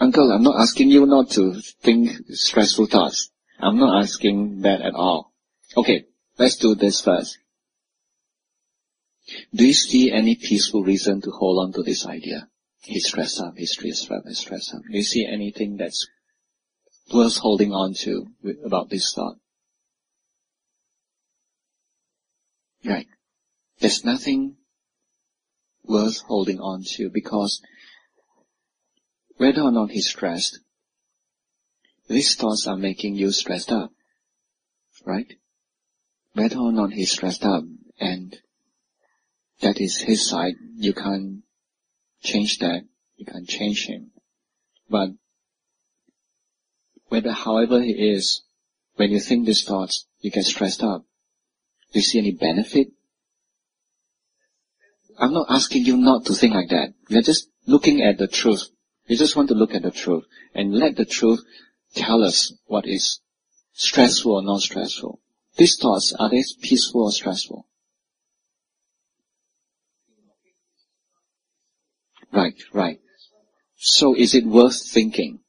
[0.00, 3.30] Uncle, I'm not asking you not to think stressful thoughts.
[3.58, 5.32] I'm not asking that at all.
[5.76, 6.06] Okay,
[6.38, 7.38] let's do this first.
[9.54, 12.48] Do you see any peaceful reason to hold on to this idea?
[12.82, 14.82] He's stressed up, he's stressed up, he's stressed up.
[14.90, 16.06] Do you see anything that's
[17.12, 18.26] worth holding on to
[18.64, 19.36] about this thought?
[22.84, 23.06] Right.
[23.80, 24.56] There's nothing
[25.84, 27.60] worth holding on to because
[29.36, 30.60] whether or not he's stressed,
[32.08, 33.90] these thoughts are making you stressed up.
[35.04, 35.34] Right?
[36.34, 37.64] Whether or not he's stressed up
[37.98, 38.36] and
[39.60, 40.54] that is his side.
[40.76, 41.42] You can't
[42.22, 42.82] change that.
[43.16, 44.10] You can't change him.
[44.88, 45.10] But
[47.08, 48.42] whether however he is,
[48.96, 51.02] when you think these thoughts, you get stressed up.
[51.92, 52.88] Do you see any benefit?
[55.18, 56.94] I'm not asking you not to think like that.
[57.10, 58.68] We're just looking at the truth.
[59.08, 61.40] We just want to look at the truth and let the truth
[61.94, 63.20] tell us what is
[63.72, 65.20] stressful or not stressful.
[65.56, 67.66] These thoughts, are they peaceful or stressful?
[72.32, 73.00] Right, right.
[73.76, 75.40] So is it worth thinking?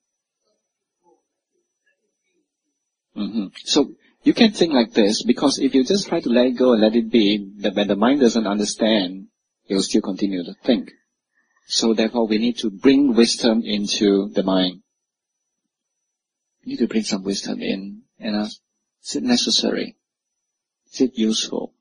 [3.18, 3.48] Mm-hmm.
[3.66, 3.94] So
[4.24, 6.82] you can think like this because if you just try to let it go and
[6.82, 9.28] let it be, the, when the mind doesn't understand,
[9.68, 10.92] it will still continue to think.
[11.68, 14.82] So therefore we need to bring wisdom into the mind.
[16.64, 18.60] We need to bring some wisdom in and ask,
[19.04, 19.98] is it necessary?
[20.94, 21.74] Is it useful?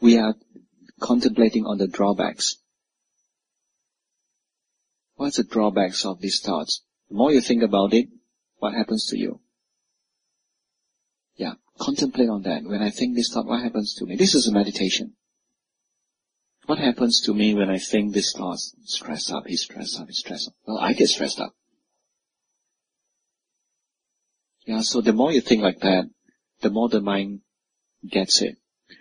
[0.00, 0.34] We are
[1.00, 2.56] contemplating on the drawbacks.
[5.16, 6.82] What's the drawbacks of these thoughts?
[7.08, 8.08] The more you think about it,
[8.58, 9.40] what happens to you?
[11.36, 12.64] Yeah, contemplate on that.
[12.64, 14.16] When I think this thought, what happens to me?
[14.16, 15.14] This is a meditation.
[16.66, 18.58] What happens to me when I think this thought?
[18.84, 20.54] Stressed up, he's stressed up, he's stressed up.
[20.66, 21.54] Well, I get stressed up.
[24.66, 26.10] Yeah, so the more you think like that,
[26.60, 27.40] the more the mind
[28.06, 28.56] gets it.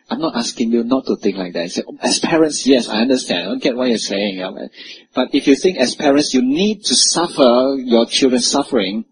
[0.09, 1.71] I'm not asking you not to think like that.
[1.71, 3.41] Say, oh, as parents, yes, I understand.
[3.41, 4.69] I don't get what you're saying.
[5.13, 9.05] But if you think as parents you need to suffer your children's suffering,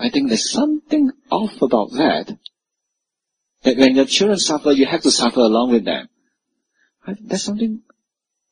[0.00, 2.38] I think there's something off about that.
[3.64, 6.08] That when your children suffer, you have to suffer along with them.
[7.20, 7.82] There's something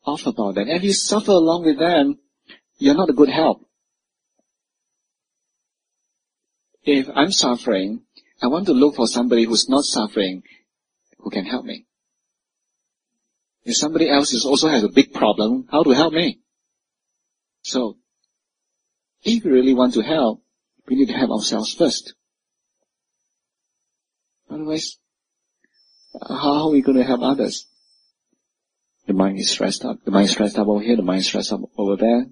[0.05, 0.69] off about that.
[0.69, 2.19] If you suffer along with them,
[2.77, 3.67] you're not a good help.
[6.85, 8.03] If I'm suffering,
[8.43, 10.43] I want to look for somebody who's not suffering
[11.19, 11.87] who can help me.
[13.65, 16.41] If somebody else is also has a big problem, how to help me?
[17.63, 17.97] So,
[19.23, 20.43] if you really want to help,
[20.89, 22.15] we need to help ourselves first.
[24.51, 24.97] Otherwise,
[26.27, 27.67] how are we going to help others?
[29.07, 30.05] The mind is stressed up.
[30.05, 32.27] The mind is stressed up over here, the mind is stressed up over there.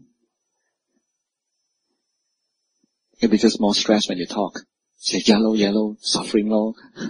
[3.19, 4.61] It'll be just more stress when you talk.
[4.99, 6.75] Say yellow, yellow, suffering low.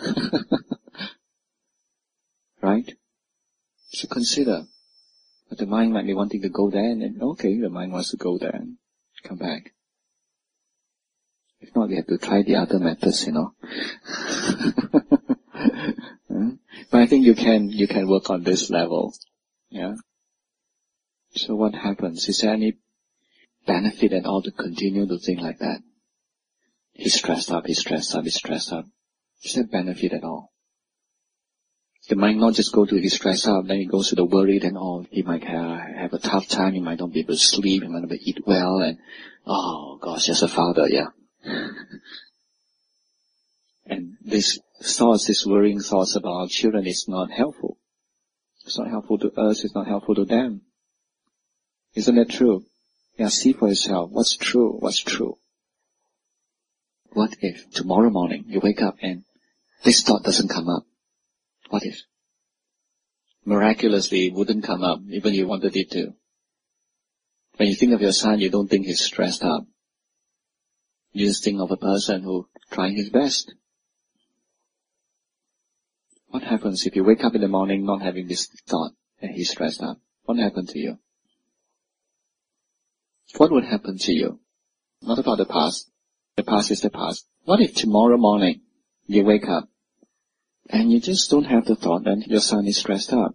[2.62, 2.92] right?
[3.90, 4.66] So consider.
[5.48, 8.10] But the mind might be wanting to go there and then, okay, the mind wants
[8.10, 8.76] to go there and
[9.22, 9.72] come back.
[11.66, 13.52] If not, we have to try the other methods, you know.
[16.90, 19.12] but I think you can, you can work on this level.
[19.68, 19.94] Yeah.
[21.32, 22.28] So what happens?
[22.28, 22.78] Is there any
[23.66, 25.80] benefit at all to continue to think like that?
[26.92, 28.86] He's stressed up, he's stressed up, he's stressed up.
[29.42, 30.52] Is there benefit at all?
[32.08, 34.62] The might not just go to his stress up, then he goes to the worried
[34.62, 35.04] and all.
[35.10, 37.88] He might have, have a tough time, he might not be able to sleep, he
[37.88, 38.98] might not be able to eat well, and
[39.44, 41.08] oh gosh, as a father, yeah.
[43.86, 47.78] and this thoughts, this worrying thoughts about our children is not helpful.
[48.64, 50.62] It's not helpful to us, it's not helpful to them.
[51.94, 52.64] Isn't that true?
[53.16, 54.10] Yeah, see for yourself.
[54.10, 54.76] What's true?
[54.78, 55.38] What's true?
[57.12, 59.24] What if tomorrow morning you wake up and
[59.84, 60.84] this thought doesn't come up?
[61.70, 62.02] What if?
[63.44, 66.12] Miraculously, it wouldn't come up, even if you wanted it to.
[67.56, 69.66] When you think of your son, you don't think he's stressed up.
[71.16, 73.54] You just think of a person who trying his best.
[76.28, 78.92] What happens if you wake up in the morning not having this thought
[79.22, 79.96] and he's stressed out?
[80.24, 80.98] What happened to you?
[83.38, 84.40] What would happen to you?
[85.00, 85.90] Not about the past.
[86.36, 87.24] The past is the past.
[87.46, 88.60] What if tomorrow morning
[89.06, 89.70] you wake up
[90.68, 93.34] and you just don't have the thought that your son is stressed out?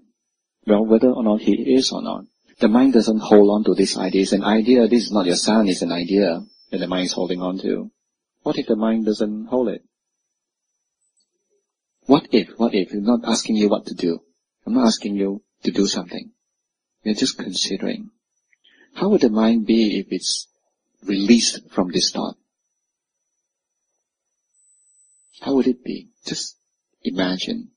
[0.67, 2.25] Well, whether or not he is or not.
[2.59, 4.21] The mind doesn't hold on to this idea.
[4.21, 4.87] It's an idea.
[4.87, 5.67] This is not your son.
[5.67, 7.91] It's an idea that the mind is holding on to.
[8.43, 9.83] What if the mind doesn't hold it?
[12.07, 12.91] What if, what if?
[12.91, 14.19] I'm not asking you what to do.
[14.65, 16.31] I'm not asking you to do something.
[17.03, 18.09] You're just considering.
[18.95, 20.47] How would the mind be if it's
[21.03, 22.35] released from this thought?
[25.41, 26.09] How would it be?
[26.25, 26.55] Just
[27.03, 27.69] imagine.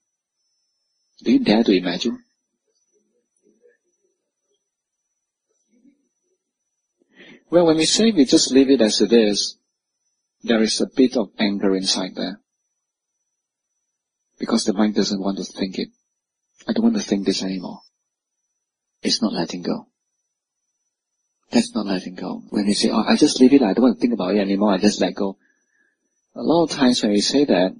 [1.23, 2.23] Do you dare to imagine?
[7.51, 9.57] Well, when we say we just leave it as it is,
[10.43, 12.41] there is a bit of anger inside there.
[14.39, 15.89] Because the mind doesn't want to think it.
[16.67, 17.81] I don't want to think this anymore.
[19.03, 19.87] It's not letting go.
[21.51, 22.43] That's not letting go.
[22.51, 24.41] When we say, oh, I just leave it, I don't want to think about it
[24.41, 25.37] anymore, I just let go.
[26.35, 27.77] A lot of times when we say that,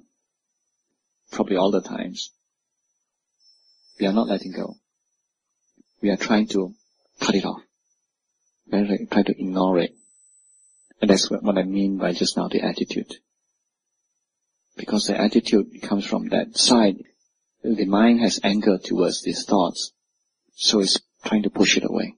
[1.31, 2.31] probably all the times,
[3.99, 4.75] we are not letting go.
[6.01, 6.73] We are trying to
[7.19, 7.64] cut it off.
[8.71, 9.95] Are trying to ignore it.
[11.01, 13.13] And that's what I mean by just now the attitude.
[14.75, 16.97] Because the attitude comes from that side.
[17.63, 19.91] The mind has anger towards these thoughts.
[20.55, 22.15] So it's trying to push it away.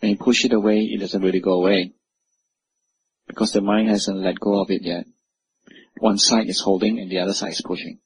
[0.00, 1.92] When you push it away, it doesn't really go away.
[3.26, 5.06] Because the mind hasn't let go of it yet.
[5.98, 7.98] One side is holding and the other side is pushing.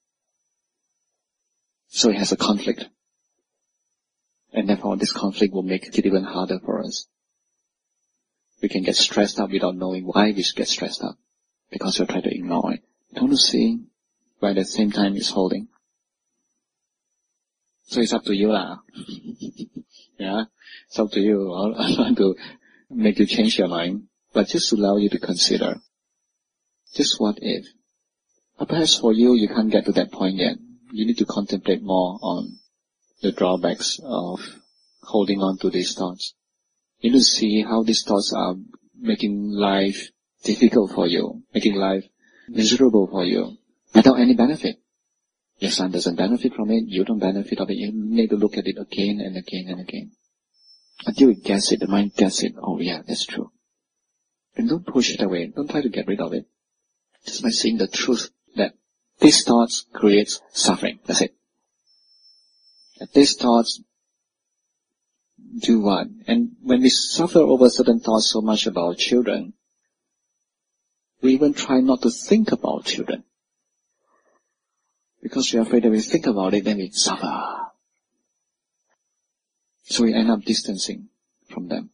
[1.88, 2.86] So it has a conflict.
[4.52, 7.06] And therefore this conflict will make it even harder for us.
[8.62, 11.16] We can get stressed out without knowing why we should get stressed out.
[11.70, 12.82] Because we try to ignore it.
[13.14, 13.80] Don't see?
[14.40, 15.68] But at the same time it's holding.
[17.86, 18.78] So it's up to you lah.
[20.18, 20.44] yeah,
[20.86, 21.52] it's up to you.
[21.54, 22.36] I want to
[22.88, 25.76] make you change your mind, but just allow you to consider.
[26.94, 27.66] Just what if?
[28.58, 30.56] Perhaps for you, you can't get to that point yet.
[30.92, 32.58] You need to contemplate more on
[33.22, 34.40] the drawbacks of
[35.02, 36.34] holding on to these thoughts.
[37.00, 38.56] You need to see how these thoughts are
[38.98, 40.10] making life
[40.42, 42.04] difficult for you, making life
[42.48, 43.56] miserable for you,
[43.94, 44.76] without any benefit.
[45.58, 48.56] Your son doesn't benefit from it, you don't benefit of it, you need to look
[48.56, 50.12] at it again and again and again.
[51.06, 53.50] Until it gets it, the mind gets it, oh yeah, that's true.
[54.56, 56.46] And don't push it away, don't try to get rid of it.
[57.26, 58.74] Just by seeing the truth that
[59.20, 61.34] these thoughts creates suffering, that's it.
[63.12, 63.80] These thoughts
[65.58, 66.06] do what?
[66.26, 69.54] And when we suffer over certain thoughts so much about children,
[71.22, 73.24] we even try not to think about children.
[75.22, 77.56] Because we're afraid that we think about it, then we suffer.
[79.84, 81.08] So we end up distancing
[81.48, 81.90] from them.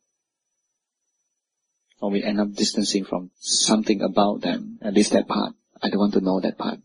[2.01, 5.55] Or we end up distancing from something about them, at least that part.
[5.83, 6.79] I don't want to know that part.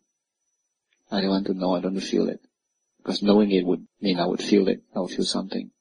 [1.12, 2.40] I don't want to know, I don't feel it.
[3.02, 5.72] Because knowing it would mean I would feel it, I would feel something.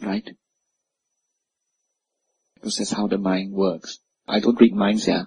[0.00, 0.28] Right?
[2.56, 4.00] Because that's how the mind works.
[4.26, 5.24] I don't read minds, yeah.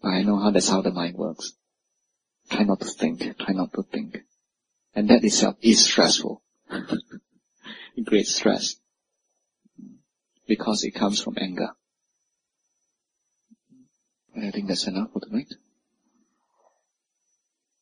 [0.00, 1.52] But I know how that's how the mind works.
[2.48, 3.36] Try not to think.
[3.38, 4.18] Try not to think.
[4.94, 6.42] And that itself is stressful.
[7.96, 8.76] it creates stress.
[10.46, 11.70] Because it comes from anger.
[14.34, 15.52] And I think that's enough for tonight.